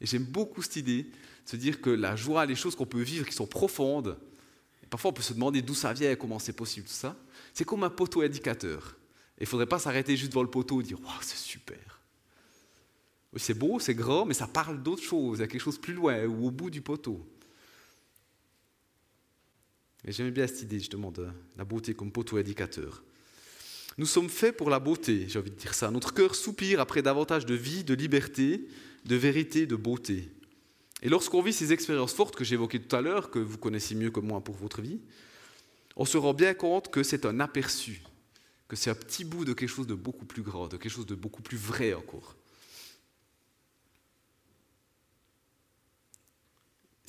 Et 0.00 0.06
j'aime 0.06 0.24
beaucoup 0.24 0.62
cette 0.62 0.76
idée 0.76 1.04
de 1.04 1.10
se 1.44 1.56
dire 1.56 1.80
que 1.80 1.90
la 1.90 2.16
joie, 2.16 2.46
les 2.46 2.54
choses 2.54 2.74
qu'on 2.74 2.86
peut 2.86 3.02
vivre 3.02 3.26
qui 3.26 3.34
sont 3.34 3.46
profondes, 3.46 4.18
parfois 4.88 5.10
on 5.10 5.14
peut 5.14 5.22
se 5.22 5.34
demander 5.34 5.62
d'où 5.62 5.74
ça 5.74 5.92
vient 5.92 6.14
comment 6.16 6.38
c'est 6.38 6.54
possible, 6.54 6.86
tout 6.86 6.92
ça, 6.92 7.16
c'est 7.52 7.64
comme 7.64 7.84
un 7.84 7.90
poteau 7.90 8.22
indicateur. 8.22 8.96
il 9.38 9.42
ne 9.42 9.46
faudrait 9.46 9.66
pas 9.66 9.78
s'arrêter 9.78 10.16
juste 10.16 10.30
devant 10.30 10.42
le 10.42 10.50
poteau 10.50 10.80
et 10.80 10.84
dire 10.84 11.00
Waouh, 11.00 11.20
c'est 11.20 11.36
super. 11.36 11.99
C'est 13.36 13.54
beau, 13.54 13.78
c'est 13.78 13.94
grand, 13.94 14.24
mais 14.24 14.34
ça 14.34 14.46
parle 14.46 14.82
d'autre 14.82 15.02
chose, 15.02 15.38
il 15.38 15.42
y 15.42 15.44
a 15.44 15.48
quelque 15.48 15.60
chose 15.60 15.78
plus 15.78 15.94
loin 15.94 16.24
ou 16.24 16.48
au 16.48 16.50
bout 16.50 16.70
du 16.70 16.80
poteau. 16.80 17.24
Et 20.04 20.12
j'aime 20.12 20.30
bien 20.30 20.46
cette 20.46 20.62
idée 20.62 20.78
justement 20.78 21.10
de 21.10 21.28
la 21.56 21.64
beauté 21.64 21.94
comme 21.94 22.10
poteau 22.10 22.38
indicateur. 22.38 23.04
Nous 23.98 24.06
sommes 24.06 24.30
faits 24.30 24.56
pour 24.56 24.70
la 24.70 24.80
beauté, 24.80 25.26
j'ai 25.28 25.38
envie 25.38 25.50
de 25.50 25.56
dire 25.56 25.74
ça. 25.74 25.90
Notre 25.90 26.14
cœur 26.14 26.34
soupire 26.34 26.80
après 26.80 27.02
davantage 27.02 27.44
de 27.44 27.54
vie, 27.54 27.84
de 27.84 27.94
liberté, 27.94 28.66
de 29.04 29.16
vérité, 29.16 29.66
de 29.66 29.76
beauté. 29.76 30.28
Et 31.02 31.08
lorsqu'on 31.08 31.42
vit 31.42 31.52
ces 31.52 31.72
expériences 31.72 32.14
fortes 32.14 32.36
que 32.36 32.44
j'évoquais 32.44 32.78
tout 32.78 32.94
à 32.94 33.00
l'heure, 33.00 33.30
que 33.30 33.38
vous 33.38 33.58
connaissez 33.58 33.94
mieux 33.94 34.10
que 34.10 34.20
moi 34.20 34.40
pour 34.42 34.56
votre 34.56 34.80
vie, 34.80 35.00
on 35.96 36.04
se 36.04 36.16
rend 36.16 36.34
bien 36.34 36.54
compte 36.54 36.90
que 36.90 37.02
c'est 37.02 37.26
un 37.26 37.40
aperçu, 37.40 38.02
que 38.68 38.76
c'est 38.76 38.90
un 38.90 38.94
petit 38.94 39.24
bout 39.24 39.44
de 39.44 39.52
quelque 39.52 39.68
chose 39.68 39.86
de 39.86 39.94
beaucoup 39.94 40.24
plus 40.24 40.42
grand, 40.42 40.68
de 40.68 40.76
quelque 40.76 40.92
chose 40.92 41.06
de 41.06 41.14
beaucoup 41.14 41.42
plus 41.42 41.58
vrai 41.58 41.94
encore. 41.94 42.36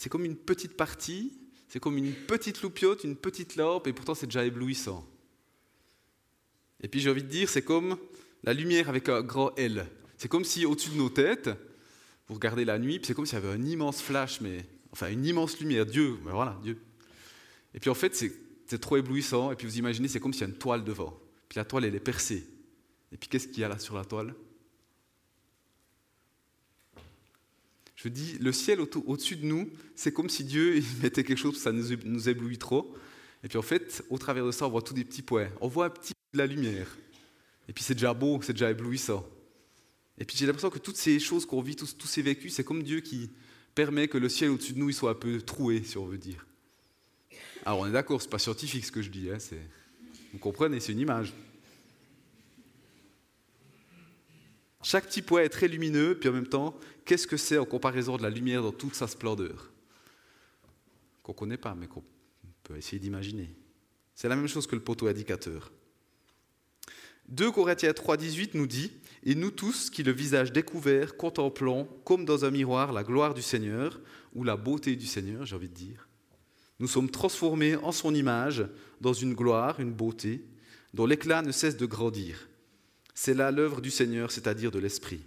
C'est 0.01 0.09
comme 0.09 0.25
une 0.25 0.35
petite 0.35 0.75
partie, 0.75 1.31
c'est 1.67 1.79
comme 1.79 1.95
une 1.95 2.11
petite 2.11 2.63
loupiote, 2.63 3.03
une 3.03 3.15
petite 3.15 3.55
lampe, 3.55 3.85
et 3.85 3.93
pourtant 3.93 4.15
c'est 4.15 4.25
déjà 4.25 4.43
éblouissant. 4.43 5.07
Et 6.81 6.87
puis 6.87 6.99
j'ai 6.99 7.11
envie 7.11 7.21
de 7.21 7.27
dire, 7.27 7.47
c'est 7.47 7.61
comme 7.61 7.99
la 8.41 8.55
lumière 8.55 8.89
avec 8.89 9.09
un 9.09 9.21
grand 9.21 9.55
L. 9.57 9.85
C'est 10.17 10.27
comme 10.27 10.43
si 10.43 10.65
au-dessus 10.65 10.89
de 10.89 10.95
nos 10.95 11.11
têtes, 11.11 11.51
vous 12.27 12.33
regardez 12.33 12.65
la 12.65 12.79
nuit, 12.79 12.97
puis 12.97 13.05
c'est 13.05 13.13
comme 13.13 13.27
s'il 13.27 13.35
y 13.35 13.41
avait 13.43 13.53
un 13.53 13.63
immense 13.63 14.01
flash, 14.01 14.41
mais 14.41 14.65
enfin 14.91 15.07
une 15.11 15.23
immense 15.23 15.59
lumière, 15.59 15.85
Dieu, 15.85 16.17
mais 16.25 16.31
voilà, 16.31 16.59
Dieu. 16.63 16.79
Et 17.75 17.79
puis 17.79 17.91
en 17.91 17.93
fait, 17.93 18.15
c'est 18.15 18.79
trop 18.79 18.97
éblouissant, 18.97 19.51
et 19.51 19.55
puis 19.55 19.67
vous 19.67 19.77
imaginez, 19.77 20.07
c'est 20.07 20.19
comme 20.19 20.33
s'il 20.33 20.41
y 20.41 20.45
a 20.45 20.47
une 20.47 20.57
toile 20.57 20.83
devant. 20.83 21.15
Puis 21.47 21.57
la 21.57 21.63
toile, 21.63 21.85
elle 21.85 21.93
est 21.93 21.99
percée. 21.99 22.47
Et 23.11 23.17
puis 23.17 23.29
qu'est-ce 23.29 23.47
qu'il 23.47 23.59
y 23.59 23.63
a 23.63 23.69
là 23.69 23.77
sur 23.77 23.95
la 23.95 24.03
toile? 24.03 24.33
Je 28.03 28.09
dis, 28.09 28.37
le 28.39 28.51
ciel 28.51 28.79
au-dessus 28.79 29.35
de 29.35 29.45
nous, 29.45 29.69
c'est 29.95 30.11
comme 30.11 30.29
si 30.29 30.43
Dieu 30.43 30.81
mettait 31.03 31.23
quelque 31.23 31.37
chose, 31.37 31.57
ça 31.57 31.71
nous, 31.71 32.29
éblouit 32.29 32.57
trop. 32.57 32.95
Et 33.43 33.47
puis 33.47 33.57
en 33.57 33.63
fait, 33.63 34.03
au 34.09 34.17
travers 34.17 34.45
de 34.45 34.51
ça, 34.51 34.65
on 34.65 34.69
voit 34.69 34.81
tous 34.81 34.93
des 34.93 35.03
petits 35.03 35.21
points. 35.21 35.49
On 35.61 35.67
voit 35.67 35.85
un 35.85 35.89
petit 35.89 36.13
de 36.33 36.37
la 36.37 36.47
lumière. 36.47 36.97
Et 37.67 37.73
puis 37.73 37.83
c'est 37.83 37.93
déjà 37.93 38.13
beau, 38.13 38.39
c'est 38.41 38.53
déjà 38.53 38.71
éblouissant. 38.71 39.25
Et 40.17 40.25
puis 40.25 40.35
j'ai 40.37 40.45
l'impression 40.45 40.69
que 40.69 40.79
toutes 40.79 40.97
ces 40.97 41.19
choses 41.19 41.45
qu'on 41.45 41.61
vit, 41.61 41.75
tous, 41.75 41.95
tous 41.95 42.07
ces 42.07 42.21
vécus, 42.21 42.53
c'est 42.53 42.63
comme 42.63 42.83
Dieu 42.83 43.01
qui 43.01 43.29
permet 43.75 44.07
que 44.07 44.17
le 44.17 44.29
ciel 44.29 44.49
au-dessus 44.49 44.73
de 44.73 44.79
nous 44.79 44.89
il 44.89 44.93
soit 44.93 45.11
un 45.11 45.15
peu 45.15 45.41
troué, 45.41 45.83
si 45.83 45.97
on 45.97 46.05
veut 46.05 46.17
dire. 46.17 46.45
Alors 47.65 47.79
on 47.79 47.87
est 47.87 47.91
d'accord, 47.91 48.21
c'est 48.21 48.29
pas 48.29 48.39
scientifique 48.39 48.85
ce 48.85 48.91
que 48.91 49.01
je 49.01 49.09
dis, 49.09 49.29
hein, 49.29 49.37
vous 50.33 50.39
comprenez, 50.39 50.79
c'est 50.79 50.91
une 50.91 50.99
image. 50.99 51.33
Chaque 54.83 55.07
petit 55.07 55.21
point 55.21 55.43
est 55.43 55.49
très 55.49 55.67
lumineux, 55.67 56.17
puis 56.19 56.29
en 56.29 56.33
même 56.33 56.47
temps, 56.47 56.77
qu'est-ce 57.05 57.27
que 57.27 57.37
c'est 57.37 57.57
en 57.57 57.65
comparaison 57.65 58.17
de 58.17 58.23
la 58.23 58.29
lumière 58.29 58.63
dans 58.63 58.71
toute 58.71 58.95
sa 58.95 59.07
splendeur? 59.07 59.71
Qu'on 61.23 61.33
ne 61.33 61.37
connaît 61.37 61.57
pas, 61.57 61.75
mais 61.75 61.87
qu'on 61.87 62.03
peut 62.63 62.77
essayer 62.77 62.99
d'imaginer. 62.99 63.53
C'est 64.15 64.29
la 64.29 64.35
même 64.35 64.47
chose 64.47 64.67
que 64.67 64.75
le 64.75 64.81
poteau 64.81 65.07
indicateur. 65.07 65.71
2 67.29 67.51
Corinthiens 67.51 67.91
3,18 67.91 68.51
nous 68.55 68.67
dit 68.67 68.91
Et 69.23 69.35
nous 69.35 69.51
tous, 69.51 69.89
qui 69.89 70.03
le 70.03 70.11
visage 70.11 70.51
découvert, 70.51 71.15
contemplons, 71.15 71.87
comme 72.03 72.25
dans 72.25 72.43
un 72.43 72.51
miroir, 72.51 72.91
la 72.91 73.03
gloire 73.03 73.33
du 73.33 73.41
Seigneur, 73.41 73.99
ou 74.33 74.43
la 74.43 74.57
beauté 74.57 74.95
du 74.95 75.05
Seigneur, 75.05 75.45
j'ai 75.45 75.55
envie 75.55 75.69
de 75.69 75.73
dire, 75.73 76.07
nous 76.79 76.87
sommes 76.87 77.11
transformés 77.11 77.75
en 77.75 77.91
son 77.91 78.15
image, 78.15 78.65
dans 78.99 79.13
une 79.13 79.35
gloire, 79.35 79.79
une 79.79 79.93
beauté, 79.93 80.43
dont 80.93 81.05
l'éclat 81.05 81.41
ne 81.43 81.51
cesse 81.51 81.77
de 81.77 81.85
grandir. 81.85 82.49
C'est 83.23 83.35
là 83.35 83.51
l'œuvre 83.51 83.81
du 83.81 83.91
Seigneur, 83.91 84.31
c'est-à-dire 84.31 84.71
de 84.71 84.79
l'Esprit. 84.79 85.23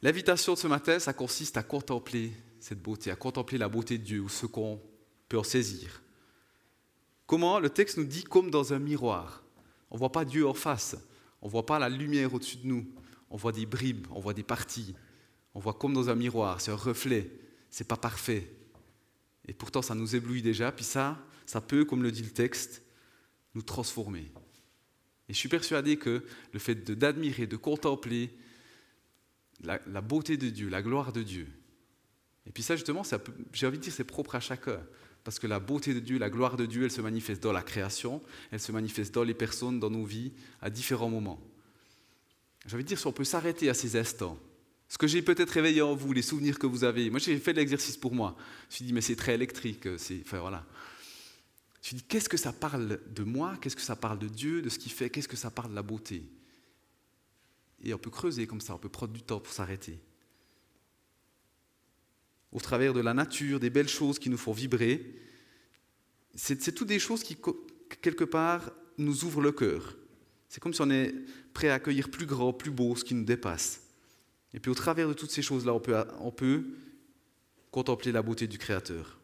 L'invitation 0.00 0.54
de 0.54 0.58
ce 0.60 0.68
matin, 0.68 1.00
ça 1.00 1.12
consiste 1.12 1.56
à 1.56 1.64
contempler 1.64 2.32
cette 2.60 2.80
beauté, 2.80 3.10
à 3.10 3.16
contempler 3.16 3.58
la 3.58 3.68
beauté 3.68 3.98
de 3.98 4.04
Dieu, 4.04 4.20
ou 4.20 4.28
ce 4.28 4.46
qu'on 4.46 4.80
peut 5.28 5.40
en 5.40 5.42
saisir. 5.42 6.04
Comment 7.26 7.58
Le 7.58 7.68
texte 7.68 7.98
nous 7.98 8.04
dit 8.04 8.22
comme 8.22 8.48
dans 8.48 8.72
un 8.72 8.78
miroir. 8.78 9.42
On 9.90 9.96
ne 9.96 9.98
voit 9.98 10.12
pas 10.12 10.24
Dieu 10.24 10.46
en 10.46 10.54
face, 10.54 10.94
on 11.42 11.46
ne 11.46 11.50
voit 11.50 11.66
pas 11.66 11.80
la 11.80 11.88
lumière 11.88 12.32
au-dessus 12.32 12.58
de 12.58 12.68
nous, 12.68 12.86
on 13.28 13.36
voit 13.36 13.50
des 13.50 13.66
bribes, 13.66 14.06
on 14.12 14.20
voit 14.20 14.34
des 14.34 14.44
parties. 14.44 14.94
On 15.52 15.58
voit 15.58 15.74
comme 15.74 15.94
dans 15.94 16.10
un 16.10 16.14
miroir, 16.14 16.60
c'est 16.60 16.70
un 16.70 16.76
reflet, 16.76 17.28
c'est 17.70 17.88
pas 17.88 17.96
parfait. 17.96 18.48
Et 19.48 19.52
pourtant, 19.52 19.82
ça 19.82 19.96
nous 19.96 20.14
éblouit 20.14 20.42
déjà, 20.42 20.70
puis 20.70 20.84
ça, 20.84 21.18
ça 21.44 21.60
peut, 21.60 21.84
comme 21.84 22.04
le 22.04 22.12
dit 22.12 22.22
le 22.22 22.30
texte, 22.30 22.84
nous 23.56 23.62
transformer. 23.62 24.30
Et 25.30 25.32
je 25.32 25.38
suis 25.38 25.48
persuadé 25.48 25.96
que 25.96 26.24
le 26.52 26.58
fait 26.58 26.74
d'admirer, 26.74 27.46
de, 27.46 27.56
contempler 27.56 28.30
la, 29.62 29.78
beauté 30.00 30.36
de 30.36 30.48
Dieu, 30.48 30.68
la 30.68 30.82
gloire 30.82 31.12
de 31.12 31.22
Dieu, 31.22 31.46
et 32.48 32.50
puis 32.50 32.64
ça 32.64 32.74
justement, 32.74 33.04
j'ai 33.52 33.68
envie 33.68 33.78
de 33.78 33.82
dire, 33.84 33.92
c'est 33.92 34.02
propre 34.02 34.34
à 34.34 34.40
chacun. 34.40 34.80
Parce 35.22 35.38
que 35.38 35.46
la 35.46 35.60
beauté 35.60 35.94
de 35.94 36.00
Dieu, 36.00 36.18
la 36.18 36.30
gloire 36.30 36.56
de 36.56 36.66
Dieu, 36.66 36.82
elle 36.82 36.90
se 36.90 37.00
manifeste 37.00 37.40
dans 37.44 37.52
la 37.52 37.62
création, 37.62 38.20
elle 38.50 38.58
se 38.58 38.72
manifeste 38.72 39.14
dans 39.14 39.22
les 39.22 39.34
personnes, 39.34 39.78
dans 39.78 39.90
nos 39.90 40.04
vies, 40.04 40.32
à 40.60 40.68
différents 40.68 41.10
moments. 41.10 41.40
J'ai 42.66 42.74
envie 42.74 42.82
de 42.82 42.88
dire, 42.88 42.98
si 42.98 43.06
on 43.06 43.12
peut 43.12 43.22
s'arrêter 43.22 43.68
à 43.68 43.74
ces 43.74 43.96
instants, 43.96 44.36
ce 44.88 44.98
que 44.98 45.06
j'ai 45.06 45.22
peut-être 45.22 45.50
réveillé 45.50 45.80
en 45.80 45.94
vous, 45.94 46.12
les 46.12 46.22
souvenirs 46.22 46.58
que 46.58 46.66
vous 46.66 46.82
avez. 46.82 47.08
Moi, 47.08 47.20
j'ai 47.20 47.38
fait 47.38 47.52
l'exercice 47.52 47.96
pour 47.96 48.16
moi. 48.16 48.34
Je 48.36 48.42
me 48.42 48.70
suis 48.70 48.84
dit, 48.86 48.92
mais 48.92 49.00
c'est 49.00 49.14
très 49.14 49.34
électrique. 49.34 49.86
Enfin, 49.86 50.40
voilà. 50.40 50.66
Suis 51.80 51.96
dit, 51.96 52.02
qu'est-ce 52.02 52.28
que 52.28 52.36
ça 52.36 52.52
parle 52.52 53.00
de 53.12 53.22
moi? 53.22 53.56
Qu'est-ce 53.60 53.76
que 53.76 53.82
ça 53.82 53.96
parle 53.96 54.18
de 54.18 54.28
Dieu, 54.28 54.62
de 54.62 54.68
ce 54.68 54.78
qu'il 54.78 54.92
fait? 54.92 55.08
Qu'est-ce 55.08 55.28
que 55.28 55.36
ça 55.36 55.50
parle 55.50 55.70
de 55.70 55.74
la 55.74 55.82
beauté? 55.82 56.24
Et 57.82 57.94
on 57.94 57.98
peut 57.98 58.10
creuser 58.10 58.46
comme 58.46 58.60
ça, 58.60 58.74
on 58.74 58.78
peut 58.78 58.90
prendre 58.90 59.12
du 59.12 59.22
temps 59.22 59.40
pour 59.40 59.52
s'arrêter. 59.52 59.98
Au 62.52 62.60
travers 62.60 62.92
de 62.92 63.00
la 63.00 63.14
nature, 63.14 63.60
des 63.60 63.70
belles 63.70 63.88
choses 63.88 64.18
qui 64.18 64.28
nous 64.28 64.36
font 64.36 64.52
vibrer. 64.52 65.14
C'est, 66.34 66.74
toutes 66.74 66.88
des 66.88 66.98
choses 66.98 67.22
qui, 67.22 67.36
quelque 68.02 68.24
part, 68.24 68.70
nous 68.98 69.24
ouvrent 69.24 69.40
le 69.40 69.52
cœur. 69.52 69.96
C'est 70.48 70.60
comme 70.60 70.74
si 70.74 70.82
on 70.82 70.90
est 70.90 71.14
prêt 71.54 71.70
à 71.70 71.74
accueillir 71.74 72.10
plus 72.10 72.26
grand, 72.26 72.52
plus 72.52 72.70
beau, 72.70 72.94
ce 72.96 73.04
qui 73.04 73.14
nous 73.14 73.24
dépasse. 73.24 73.82
Et 74.52 74.60
puis 74.60 74.70
au 74.70 74.74
travers 74.74 75.08
de 75.08 75.14
toutes 75.14 75.30
ces 75.30 75.42
choses-là, 75.42 75.72
on 76.18 76.32
peut 76.32 76.66
contempler 77.70 78.12
la 78.12 78.20
beauté 78.20 78.46
du 78.48 78.58
Créateur. 78.58 79.20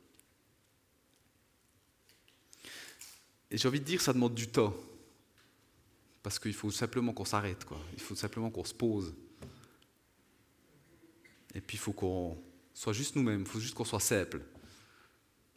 Et 3.50 3.58
j'ai 3.58 3.68
envie 3.68 3.80
de 3.80 3.84
dire, 3.84 4.00
ça 4.00 4.12
demande 4.12 4.34
du 4.34 4.48
temps. 4.48 4.74
Parce 6.22 6.38
qu'il 6.38 6.54
faut 6.54 6.70
simplement 6.70 7.12
qu'on 7.12 7.24
s'arrête, 7.24 7.64
quoi. 7.64 7.80
Il 7.92 8.00
faut 8.00 8.16
simplement 8.16 8.50
qu'on 8.50 8.64
se 8.64 8.74
pose. 8.74 9.14
Et 11.54 11.60
puis 11.60 11.76
il 11.76 11.80
faut 11.80 11.92
qu'on 11.92 12.36
soit 12.74 12.92
juste 12.92 13.16
nous-mêmes, 13.16 13.40
il 13.42 13.46
faut 13.46 13.60
juste 13.60 13.74
qu'on 13.74 13.84
soit 13.84 14.00
simple. 14.00 14.42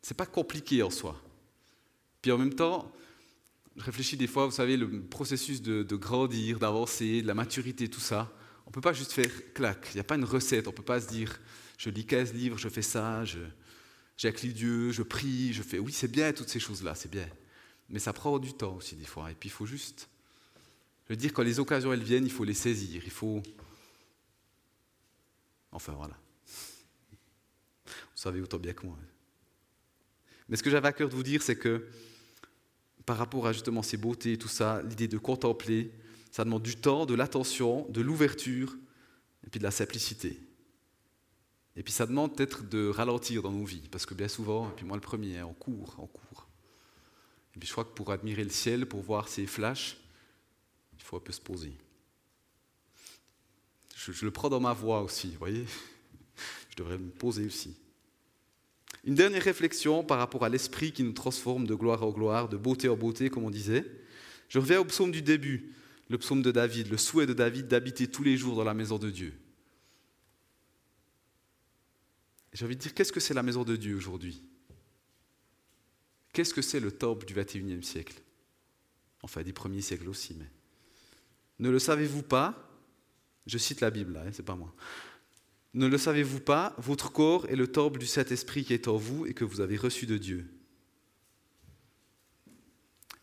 C'est 0.02 0.16
pas 0.16 0.26
compliqué 0.26 0.82
en 0.84 0.90
soi. 0.90 1.22
Puis 2.22 2.32
en 2.32 2.38
même 2.38 2.54
temps, 2.54 2.92
je 3.76 3.84
réfléchis 3.84 4.16
des 4.16 4.28
fois, 4.28 4.46
vous 4.46 4.52
savez, 4.52 4.78
le 4.78 5.02
processus 5.04 5.62
de, 5.62 5.96
grandir, 5.96 6.60
d'avancer, 6.60 7.22
de 7.22 7.28
la 7.28 7.34
maturité, 7.34 7.90
tout 7.90 8.00
ça. 8.00 8.32
On 8.66 8.70
ne 8.70 8.74
peut 8.74 8.82
pas 8.82 8.94
juste 8.94 9.12
faire 9.12 9.32
clac. 9.54 9.90
Il 9.92 9.96
n'y 9.96 10.02
a 10.02 10.04
pas 10.04 10.16
une 10.16 10.24
recette. 10.24 10.68
On 10.68 10.72
ne 10.72 10.76
peut 10.76 10.84
pas 10.84 11.02
se 11.02 11.08
dire 11.08 11.40
je 11.78 11.90
lis 11.90 12.06
15 12.06 12.34
livres, 12.34 12.58
je 12.58 12.68
fais 12.68 12.82
ça, 12.82 13.24
j'acclue 14.18 14.52
Dieu, 14.52 14.92
je 14.92 15.02
prie, 15.02 15.54
je 15.54 15.64
fais. 15.64 15.80
Oui, 15.80 15.94
c'est 15.94 16.12
bien 16.12 16.32
toutes 16.34 16.50
ces 16.50 16.60
choses-là, 16.60 16.94
c'est 16.94 17.10
bien. 17.10 17.28
Mais 17.90 18.00
ça 18.00 18.14
prend 18.14 18.38
du 18.40 18.54
temps 18.54 18.76
aussi 18.76 18.96
des 18.96 19.06
fois. 19.06 19.32
Et 19.32 19.36
puis 19.36 19.50
il 19.50 19.52
faut 19.52 19.66
juste. 19.66 20.10
Je 21.08 21.14
veux 21.14 21.18
dire, 21.18 21.34
quand 21.34 21.44
les 21.44 21.60
occasions 21.60 21.92
elles 21.92 22.04
viennent, 22.04 22.26
il 22.26 22.32
faut 22.32 22.44
les 22.44 22.54
saisir. 22.54 23.02
Il 23.04 23.12
faut. 23.12 23.42
Enfin 25.72 25.94
voilà. 25.94 26.18
Vous 27.86 28.24
savez 28.24 28.42
autant 28.42 28.58
bien 28.58 28.74
que 28.74 28.86
moi. 28.86 28.98
Mais 30.50 30.58
ce 30.58 30.64
que 30.64 30.70
j'avais 30.70 30.88
à 30.88 30.94
cœur 30.94 31.10
de 31.10 31.16
vous 31.16 31.24
dire, 31.24 31.42
c'est 31.42 31.56
que 31.56 31.88
par 33.06 33.18
rapport 33.18 33.48
à 33.48 33.54
justement 33.54 33.82
ces 33.82 33.98
beautés 33.98 34.34
et 34.34 34.38
tout 34.38 34.48
ça, 34.48 34.84
l'idée 34.84 35.08
de 35.08 35.18
contempler, 35.18 35.92
ça 36.32 36.44
demande 36.44 36.64
du 36.64 36.76
temps, 36.76 37.06
de 37.06 37.16
l'attention, 37.16 37.88
de 37.90 38.02
l'ouverture 38.02 38.76
et 39.46 39.50
puis 39.50 39.60
de 39.60 39.64
la 39.64 39.72
simplicité. 39.72 40.40
Et 41.76 41.84
puis 41.84 41.94
ça 41.94 42.06
demande 42.06 42.36
peut-être 42.36 42.68
de 42.68 42.90
ralentir 42.90 43.42
dans 43.42 43.52
nos 43.52 43.64
vies, 43.64 43.88
parce 43.90 44.06
que 44.06 44.14
bien 44.14 44.28
souvent, 44.28 44.70
et 44.70 44.74
puis 44.74 44.86
moi 44.86 44.98
le 44.98 45.02
premier, 45.02 45.38
hein, 45.38 45.48
on 45.50 45.54
court, 45.54 45.96
on 45.98 46.08
court. 46.08 46.49
Je 47.62 47.72
crois 47.72 47.86
que 47.86 47.94
pour 47.94 48.12
admirer 48.12 48.44
le 48.44 48.50
ciel, 48.50 48.86
pour 48.86 49.02
voir 49.02 49.28
ces 49.28 49.46
flashs, 49.46 49.98
il 50.98 51.04
faut 51.04 51.18
un 51.18 51.22
peu 51.22 51.34
se 51.34 51.42
poser. 51.42 51.74
Je, 53.96 54.12
je 54.12 54.26
le 54.26 54.32
prends 54.32 54.50
dans 54.50 54.60
ma 54.60 54.74
voix 54.74 55.02
aussi, 55.02 55.32
vous 55.32 55.40
voyez 55.40 55.66
Je 56.70 56.76
devrais 56.78 56.98
me 56.98 57.10
poser 57.10 57.46
aussi. 57.46 57.76
Une 59.04 59.16
dernière 59.16 59.44
réflexion 59.44 60.04
par 60.04 60.18
rapport 60.18 60.44
à 60.44 60.50
l'esprit 60.50 60.92
qui 60.92 61.04
nous 61.04 61.14
transforme 61.14 61.66
de 61.66 61.76
gloire 61.76 62.04
en 62.04 62.12
gloire, 62.12 62.50
de 62.50 62.58
beauté 62.58 62.90
en 62.90 62.96
beauté, 62.96 63.30
comme 63.30 63.44
on 63.44 63.50
disait. 63.50 63.86
Je 64.50 64.60
reviens 64.60 64.80
au 64.80 64.86
psaume 64.86 65.12
du 65.12 65.22
début 65.22 65.74
le 66.10 66.18
psaume 66.18 66.42
de 66.42 66.52
David, 66.52 66.90
le 66.90 66.98
souhait 66.98 67.28
de 67.28 67.34
David 67.34 67.68
d'habiter 67.68 68.08
tous 68.08 68.24
les 68.24 68.36
jours 68.36 68.56
dans 68.56 68.64
la 68.64 68.74
maison 68.74 68.98
de 68.98 69.12
Dieu. 69.12 69.34
J'ai 72.52 72.66
envie 72.66 72.76
de 72.76 72.82
dire, 72.82 72.96
qu'est-ce 72.96 73.12
que 73.12 73.20
c'est 73.20 73.36
la 73.36 73.44
maison 73.44 73.64
de 73.64 73.76
Dieu 73.76 73.96
aujourd'hui? 73.96 74.42
Qu'est-ce 76.34 76.54
que 76.54 76.62
c'est 76.62 76.80
le 76.80 76.92
temple 76.92 77.26
du 77.26 77.34
21e 77.34 77.82
siècle? 77.82 78.22
Enfin, 79.22 79.44
du 79.44 79.54
premier 79.54 79.82
siècle 79.82 80.08
aussi, 80.08 80.36
mais. 80.38 80.50
Ne 81.60 81.70
le 81.70 81.80
savez-vous 81.80 82.24
pas? 82.24 82.66
Je 83.46 83.58
cite 83.58 83.82
la 83.82 83.90
Bible 83.90 84.14
là, 84.14 84.24
hein, 84.26 84.30
c'est 84.32 84.46
pas 84.46 84.56
moi. 84.56 84.74
Ne 85.74 85.88
le 85.88 85.98
savez-vous 85.98 86.40
pas? 86.40 86.74
Votre 86.78 87.12
corps 87.12 87.46
est 87.48 87.56
le 87.56 87.68
temple 87.68 88.00
du 88.00 88.06
Saint-Esprit 88.06 88.64
qui 88.64 88.74
est 88.74 88.88
en 88.88 88.96
vous 88.96 89.26
et 89.26 89.34
que 89.34 89.44
vous 89.44 89.62
avez 89.62 89.78
reçu 89.78 90.06
de 90.06 90.18
Dieu. 90.18 90.50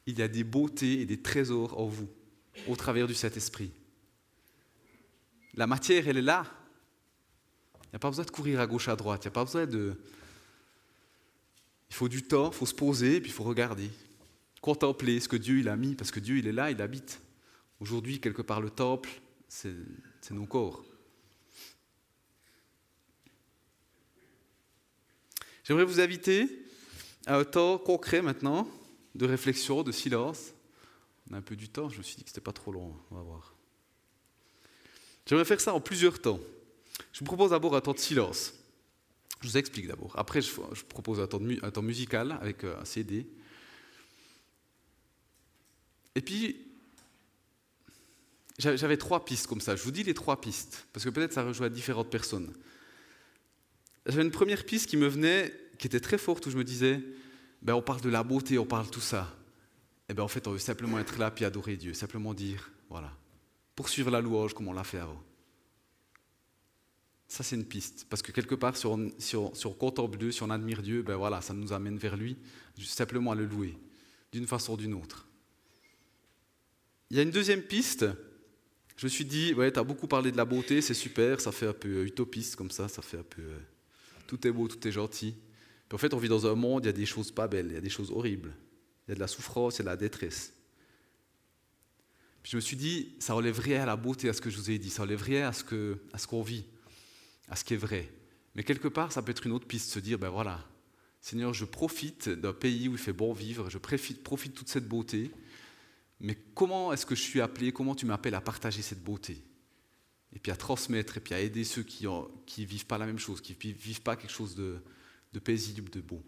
Il 0.07 0.19
y 0.19 0.23
a 0.23 0.29
des 0.29 0.45
beautés 0.45 1.01
et 1.01 1.07
des 1.07 1.21
trésors 1.21 1.79
en 1.79 1.87
vous 1.87 2.09
au 2.69 2.77
travers 2.77 3.07
du 3.07 3.15
Saint-Esprit. 3.15 3.73
La 5.55 5.67
matière, 5.67 6.07
elle 6.07 6.19
est 6.19 6.23
là. 6.23 6.45
Il 7.85 7.89
n'y 7.93 7.97
a 7.97 7.99
pas 7.99 8.11
besoin 8.11 8.25
de 8.25 8.31
courir 8.31 8.61
à 8.61 8.67
gauche, 8.67 8.89
à 8.89 8.97
droite. 8.97 9.25
Il 9.25 9.29
n'y 9.29 9.33
a 9.33 9.33
pas 9.33 9.45
besoin 9.45 9.67
de... 9.67 9.99
Il 11.91 11.95
faut 11.95 12.09
du 12.09 12.23
temps, 12.23 12.51
il 12.51 12.57
faut 12.57 12.67
se 12.67 12.75
poser, 12.75 13.21
puis 13.21 13.31
il 13.31 13.35
faut 13.35 13.45
regarder. 13.45 13.91
Contempler 14.61 15.21
ce 15.21 15.29
que 15.29 15.37
Dieu 15.37 15.67
a 15.69 15.77
mis, 15.77 15.95
parce 15.95 16.11
que 16.11 16.21
Dieu 16.21 16.39
il 16.39 16.47
est 16.47 16.53
là, 16.53 16.71
il 16.71 16.81
habite. 16.83 17.21
Aujourd'hui, 17.81 18.21
quelque 18.21 18.43
part, 18.43 18.61
le 18.61 18.71
temple, 18.71 19.11
c'est 19.49 19.75
nos 20.31 20.47
corps. 20.47 20.85
J'aimerais 25.65 25.85
vous 25.85 26.01
inviter 26.01 26.49
à 27.27 27.37
un 27.37 27.45
temps 27.45 27.79
concret 27.79 28.23
maintenant, 28.23 28.69
de 29.15 29.27
réflexion, 29.27 29.83
de 29.83 29.93
silence, 29.93 30.53
on 31.31 31.35
a 31.35 31.39
un 31.39 31.43
peu 31.43 31.57
du 31.57 31.69
temps, 31.69 31.89
je 31.89 31.99
me 31.99 32.03
suis 32.03 32.17
dit 32.17 32.23
que 32.23 32.31
c'était 32.31 32.41
pas 32.41 32.53
trop 32.53 32.71
long, 32.71 32.95
on 33.11 33.17
va 33.17 33.23
voir. 33.23 33.55
J'aimerais 35.27 35.45
faire 35.45 35.61
ça 35.61 35.75
en 35.75 35.81
plusieurs 35.81 36.21
temps. 36.21 36.39
Je 37.13 37.19
vous 37.19 37.25
propose 37.25 37.51
d'abord 37.51 37.75
un 37.75 37.81
temps 37.81 37.95
de 37.95 37.99
silence. 37.99 38.55
Je 39.47 39.53
vous 39.53 39.59
explique 39.59 39.87
d'abord. 39.87 40.13
Après, 40.19 40.43
je, 40.43 40.51
propose 40.89 41.21
un 41.21 41.27
temps, 41.29 41.83
musical 41.83 42.37
avec 42.41 42.65
euh, 42.65 42.81
un 42.81 42.85
CD. 42.85 43.29
Et 46.17 46.21
puis, 46.21 46.67
j'avais 48.59 48.97
trois 48.97 49.25
pistes 49.25 49.47
comme 49.47 49.61
ça. 49.61 49.77
Je 49.77 49.83
vous 49.85 49.93
dis 49.93 50.03
les 50.03 50.15
trois 50.15 50.41
pistes, 50.41 50.87
parce 50.93 51.05
que 51.05 51.11
peut-être 51.11 51.33
ça 51.33 51.45
rejoint 51.45 51.69
différentes 51.69 52.11
personnes. 52.11 52.53
J'avais 54.07 54.23
une 54.23 54.33
première 54.33 54.65
piste 54.65 54.89
qui 54.89 54.97
me 54.97 55.07
venait, 55.07 55.55
qui 55.79 55.87
était 55.87 56.01
très 56.01 56.19
forte, 56.19 56.47
où 56.47 56.51
je 56.51 56.57
me 56.57 56.65
disais, 56.65 57.01
ben, 57.63 57.75
on 57.75 57.83
parle 57.83 58.01
de 58.01 58.09
la 58.09 58.25
beauté, 58.25 58.59
on 58.59 58.67
parle 58.67 58.91
tout 58.91 59.01
ça 59.01 59.33
eh 60.09 60.15
bien, 60.15 60.25
en 60.25 60.29
fait, 60.29 60.47
on 60.47 60.53
veut 60.53 60.59
simplement 60.59 60.99
être 60.99 61.19
là 61.19 61.31
puis 61.31 61.45
adorer 61.45 61.77
Dieu, 61.77 61.93
simplement 61.93 62.33
dire, 62.33 62.71
voilà, 62.89 63.13
poursuivre 63.75 64.11
la 64.11 64.21
louange 64.21 64.55
comme 64.55 64.69
on 64.69 64.73
l'a 64.73 64.85
fait 64.85 64.99
avant. 64.99 65.21
Ça, 67.29 67.43
c'est 67.43 67.57
une 67.57 67.65
piste. 67.65 68.07
Parce 68.09 68.23
que 68.23 68.33
quelque 68.33 68.55
part, 68.55 68.77
si 68.77 68.87
on, 68.87 69.73
contemple 69.79 70.19
Dieu, 70.19 70.33
si 70.33 70.43
on 70.43 70.51
admire 70.51 70.83
Dieu, 70.83 71.03
ben 71.03 71.17
voilà, 71.17 71.41
ça 71.41 71.55
nous 71.55 71.73
amène 71.73 71.99
vers 71.99 72.17
lui, 72.17 72.37
simplement 72.79 73.33
à 73.33 73.35
le 73.35 73.47
louer, 73.47 73.77
d'une 74.33 74.47
façon 74.47 74.75
ou 74.75 74.77
d'une 74.77 74.95
autre. 74.95 75.27
Il 77.11 77.17
y 77.17 77.21
a 77.21 77.23
une 77.23 77.31
deuxième 77.31 77.63
piste. 77.63 78.07
Je 78.97 79.07
me 79.07 79.11
suis 79.11 79.25
dit, 79.25 79.53
ouais, 79.55 79.73
tu 79.73 79.79
as 79.79 79.85
beaucoup 79.85 80.07
parlé 80.07 80.33
de 80.33 80.37
la 80.37 80.45
beauté, 80.45 80.81
c'est 80.81 80.95
super, 80.95 81.41
ça 81.41 81.53
fait 81.53 81.67
un 81.67 81.73
peu 81.73 82.05
utopiste 82.05 82.57
comme 82.57 82.71
ça, 82.71 82.89
ça 82.89 83.03
fait 83.03 83.19
un 83.19 83.25
peu. 83.25 83.43
Euh, 83.43 83.59
tout 84.27 84.47
est 84.47 84.51
beau, 84.51 84.69
tout 84.69 84.89
est 84.89 84.93
gentil. 84.93 85.35
En 85.93 85.99
fait, 85.99 86.15
on 86.15 86.19
vit 86.19 86.29
dans 86.29 86.47
un 86.47 86.55
monde, 86.55 86.85
il 86.85 86.87
y 86.87 86.91
a 86.91 86.93
des 86.93 87.07
choses 87.07 87.31
pas 87.31 87.47
belles, 87.47 87.67
il 87.69 87.75
y 87.75 87.77
a 87.79 87.81
des 87.81 87.91
choses 87.91 88.11
horribles 88.11 88.55
il 89.07 89.11
y 89.11 89.13
a 89.13 89.15
de 89.15 89.21
la 89.21 89.29
souffrance, 89.29 89.77
il 89.77 89.79
y 89.79 89.83
a 89.83 89.85
de 89.85 89.89
la 89.91 89.97
détresse. 89.97 90.53
Je 92.43 92.57
me 92.57 92.61
suis 92.61 92.77
dit, 92.77 93.15
ça 93.19 93.35
relève 93.35 93.59
rien 93.59 93.83
à 93.83 93.87
la 93.87 93.97
beauté, 93.97 94.29
à 94.29 94.33
ce 94.33 94.41
que 94.41 94.51
je 94.51 94.57
vous 94.57 94.71
ai 94.71 94.79
dit, 94.79 94.91
ça 94.91 95.03
relève 95.03 95.23
rien 95.23 95.49
à 95.49 95.53
ce 95.53 96.27
qu'on 96.27 96.43
vit, 96.43 96.65
à 97.49 97.57
ce 97.57 97.65
qui 97.65 97.75
est 97.75 97.79
vrai. 97.79 98.13
Mais 98.55 98.63
quelque 98.63 98.89
part, 98.89 99.13
ça 99.13 99.23
peut 99.23 99.31
être 99.31 99.47
une 99.47 99.53
autre 99.53 99.67
piste, 99.67 99.91
se 99.91 99.99
dire, 99.99 100.19
ben 100.19 100.31
voilà, 100.31 100.65
Seigneur, 101.21 101.53
je 101.53 101.65
profite 101.65 102.29
d'un 102.29 102.53
pays 102.53 102.89
où 102.89 102.93
il 102.93 102.99
fait 102.99 103.13
bon 103.13 103.33
vivre, 103.33 103.69
je 103.69 103.79
profite, 103.79 104.23
profite 104.23 104.53
de 104.53 104.59
toute 104.59 104.69
cette 104.69 104.89
beauté, 104.89 105.31
mais 106.21 106.37
comment 106.55 106.93
est-ce 106.93 107.05
que 107.05 107.15
je 107.15 107.21
suis 107.21 107.41
appelé, 107.41 107.73
comment 107.73 107.95
tu 107.95 108.07
m'appelles 108.07 108.35
à 108.35 108.41
partager 108.41 108.83
cette 108.83 109.03
beauté? 109.03 109.43
Et 110.33 110.39
puis 110.39 110.53
à 110.53 110.57
transmettre, 110.57 111.17
et 111.17 111.21
puis 111.21 111.35
à 111.35 111.41
aider 111.41 111.65
ceux 111.65 111.83
qui 111.83 112.07
ne 112.07 112.65
vivent 112.65 112.87
pas 112.87 112.99
la 112.99 113.07
même 113.07 113.19
chose, 113.19 113.41
qui 113.41 113.53
ne 113.53 113.75
vivent 113.75 114.03
pas 114.03 114.17
quelque 114.17 114.33
chose 114.33 114.55
de, 114.55 114.79
de 115.33 115.39
paisible, 115.39 115.91
de 115.91 116.01
beau. 116.01 116.23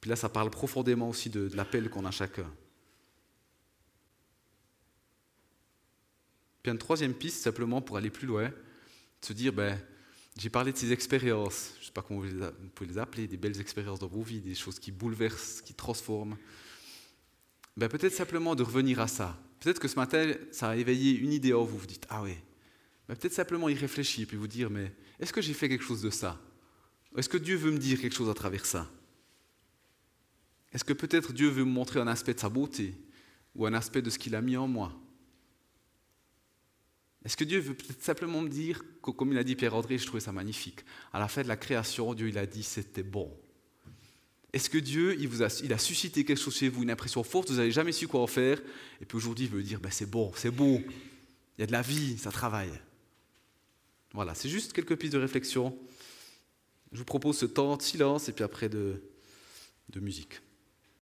Puis 0.00 0.08
là, 0.08 0.16
ça 0.16 0.28
parle 0.28 0.50
profondément 0.50 1.08
aussi 1.08 1.28
de, 1.28 1.50
l'appel 1.54 1.90
qu'on 1.90 2.06
a 2.06 2.10
chacun. 2.10 2.50
Puis 6.62 6.72
une 6.72 6.78
troisième 6.78 7.14
piste, 7.14 7.42
simplement 7.42 7.80
pour 7.80 7.96
aller 7.96 8.10
plus 8.10 8.26
loin, 8.26 8.50
de 9.20 9.26
se 9.26 9.32
dire, 9.32 9.52
ben, 9.52 9.78
j'ai 10.38 10.50
parlé 10.50 10.72
de 10.72 10.76
ces 10.76 10.92
expériences, 10.92 11.72
je 11.76 11.80
ne 11.80 11.84
sais 11.86 11.92
pas 11.92 12.02
comment 12.02 12.20
vous 12.20 12.68
pouvez 12.74 12.90
les 12.90 12.98
appeler, 12.98 13.26
des 13.26 13.36
belles 13.36 13.60
expériences 13.60 13.98
dans 13.98 14.06
vos 14.06 14.22
vies, 14.22 14.40
des 14.40 14.54
choses 14.54 14.78
qui 14.78 14.92
bouleversent, 14.92 15.60
qui 15.60 15.74
transforment. 15.74 16.36
ben 17.76 17.88
peut-être 17.88 18.14
simplement 18.14 18.54
de 18.54 18.62
revenir 18.62 19.00
à 19.00 19.08
ça. 19.08 19.38
Peut-être 19.60 19.78
que 19.78 19.88
ce 19.88 19.96
matin, 19.96 20.32
ça 20.52 20.70
a 20.70 20.76
éveillé 20.76 21.18
une 21.18 21.32
idée 21.32 21.52
en 21.52 21.64
vous. 21.64 21.78
Vous 21.78 21.86
dites, 21.86 22.06
ah 22.08 22.22
oui. 22.22 22.34
Ben 23.08 23.16
peut-être 23.16 23.34
simplement 23.34 23.68
y 23.68 23.74
réfléchir, 23.74 24.26
puis 24.26 24.36
vous 24.36 24.48
dire, 24.48 24.70
mais 24.70 24.92
est-ce 25.18 25.32
que 25.32 25.42
j'ai 25.42 25.52
fait 25.52 25.68
quelque 25.68 25.84
chose 25.84 26.00
de 26.00 26.10
ça? 26.10 26.40
Est-ce 27.16 27.28
que 27.28 27.36
Dieu 27.36 27.56
veut 27.56 27.72
me 27.72 27.78
dire 27.78 28.00
quelque 28.00 28.14
chose 28.14 28.30
à 28.30 28.34
travers 28.34 28.64
ça? 28.64 28.88
Est-ce 30.72 30.84
que 30.84 30.92
peut-être 30.92 31.32
Dieu 31.32 31.48
veut 31.48 31.64
me 31.64 31.70
montrer 31.70 32.00
un 32.00 32.06
aspect 32.06 32.34
de 32.34 32.40
sa 32.40 32.48
beauté 32.48 32.94
ou 33.54 33.66
un 33.66 33.74
aspect 33.74 34.00
de 34.00 34.10
ce 34.10 34.18
qu'il 34.18 34.34
a 34.34 34.40
mis 34.40 34.56
en 34.56 34.68
moi? 34.68 34.98
Est-ce 37.24 37.36
que 37.36 37.44
Dieu 37.44 37.58
veut 37.60 37.74
peut-être 37.74 38.02
simplement 38.02 38.40
me 38.40 38.48
dire, 38.48 38.82
comme 39.02 39.32
il 39.32 39.38
a 39.38 39.44
dit 39.44 39.54
Pierre-André, 39.54 39.98
je 39.98 40.06
trouvais 40.06 40.20
ça 40.20 40.32
magnifique, 40.32 40.80
à 41.12 41.18
la 41.18 41.28
fin 41.28 41.42
de 41.42 41.48
la 41.48 41.56
création, 41.56 42.14
Dieu 42.14 42.34
a 42.36 42.46
dit 42.46 42.62
c'était 42.62 43.02
bon. 43.02 43.30
Est-ce 44.52 44.70
que 44.70 44.78
Dieu, 44.78 45.16
il, 45.20 45.28
vous 45.28 45.42
a, 45.42 45.48
suscité 45.78 46.24
quelque 46.24 46.40
chose 46.40 46.56
chez 46.56 46.68
vous, 46.68 46.82
une 46.82 46.90
impression 46.90 47.22
forte, 47.22 47.50
vous 47.50 47.56
n'avez 47.56 47.70
jamais 47.70 47.92
su 47.92 48.08
quoi 48.08 48.20
en 48.20 48.26
faire, 48.26 48.60
et 49.00 49.04
puis 49.04 49.16
aujourd'hui 49.16 49.44
il 49.44 49.50
veut 49.50 49.62
dire, 49.62 49.80
ben, 49.80 49.92
c'est 49.92 50.10
bon, 50.10 50.32
c'est 50.34 50.50
beau, 50.50 50.80
il 51.56 51.60
y 51.60 51.62
a 51.62 51.66
de 51.66 51.72
la 51.72 51.82
vie, 51.82 52.16
ça 52.18 52.32
travaille. 52.32 52.72
Voilà, 54.12 54.34
c'est 54.34 54.48
juste 54.48 54.72
quelques 54.72 54.96
pistes 54.96 55.12
de 55.12 55.18
réflexion. 55.18 55.78
Je 56.90 56.98
vous 56.98 57.04
propose 57.04 57.38
ce 57.38 57.46
temps 57.46 57.76
de 57.76 57.82
silence 57.82 58.28
et 58.28 58.32
puis 58.32 58.42
après 58.42 58.68
de 58.68 59.00
musique. 59.94 60.40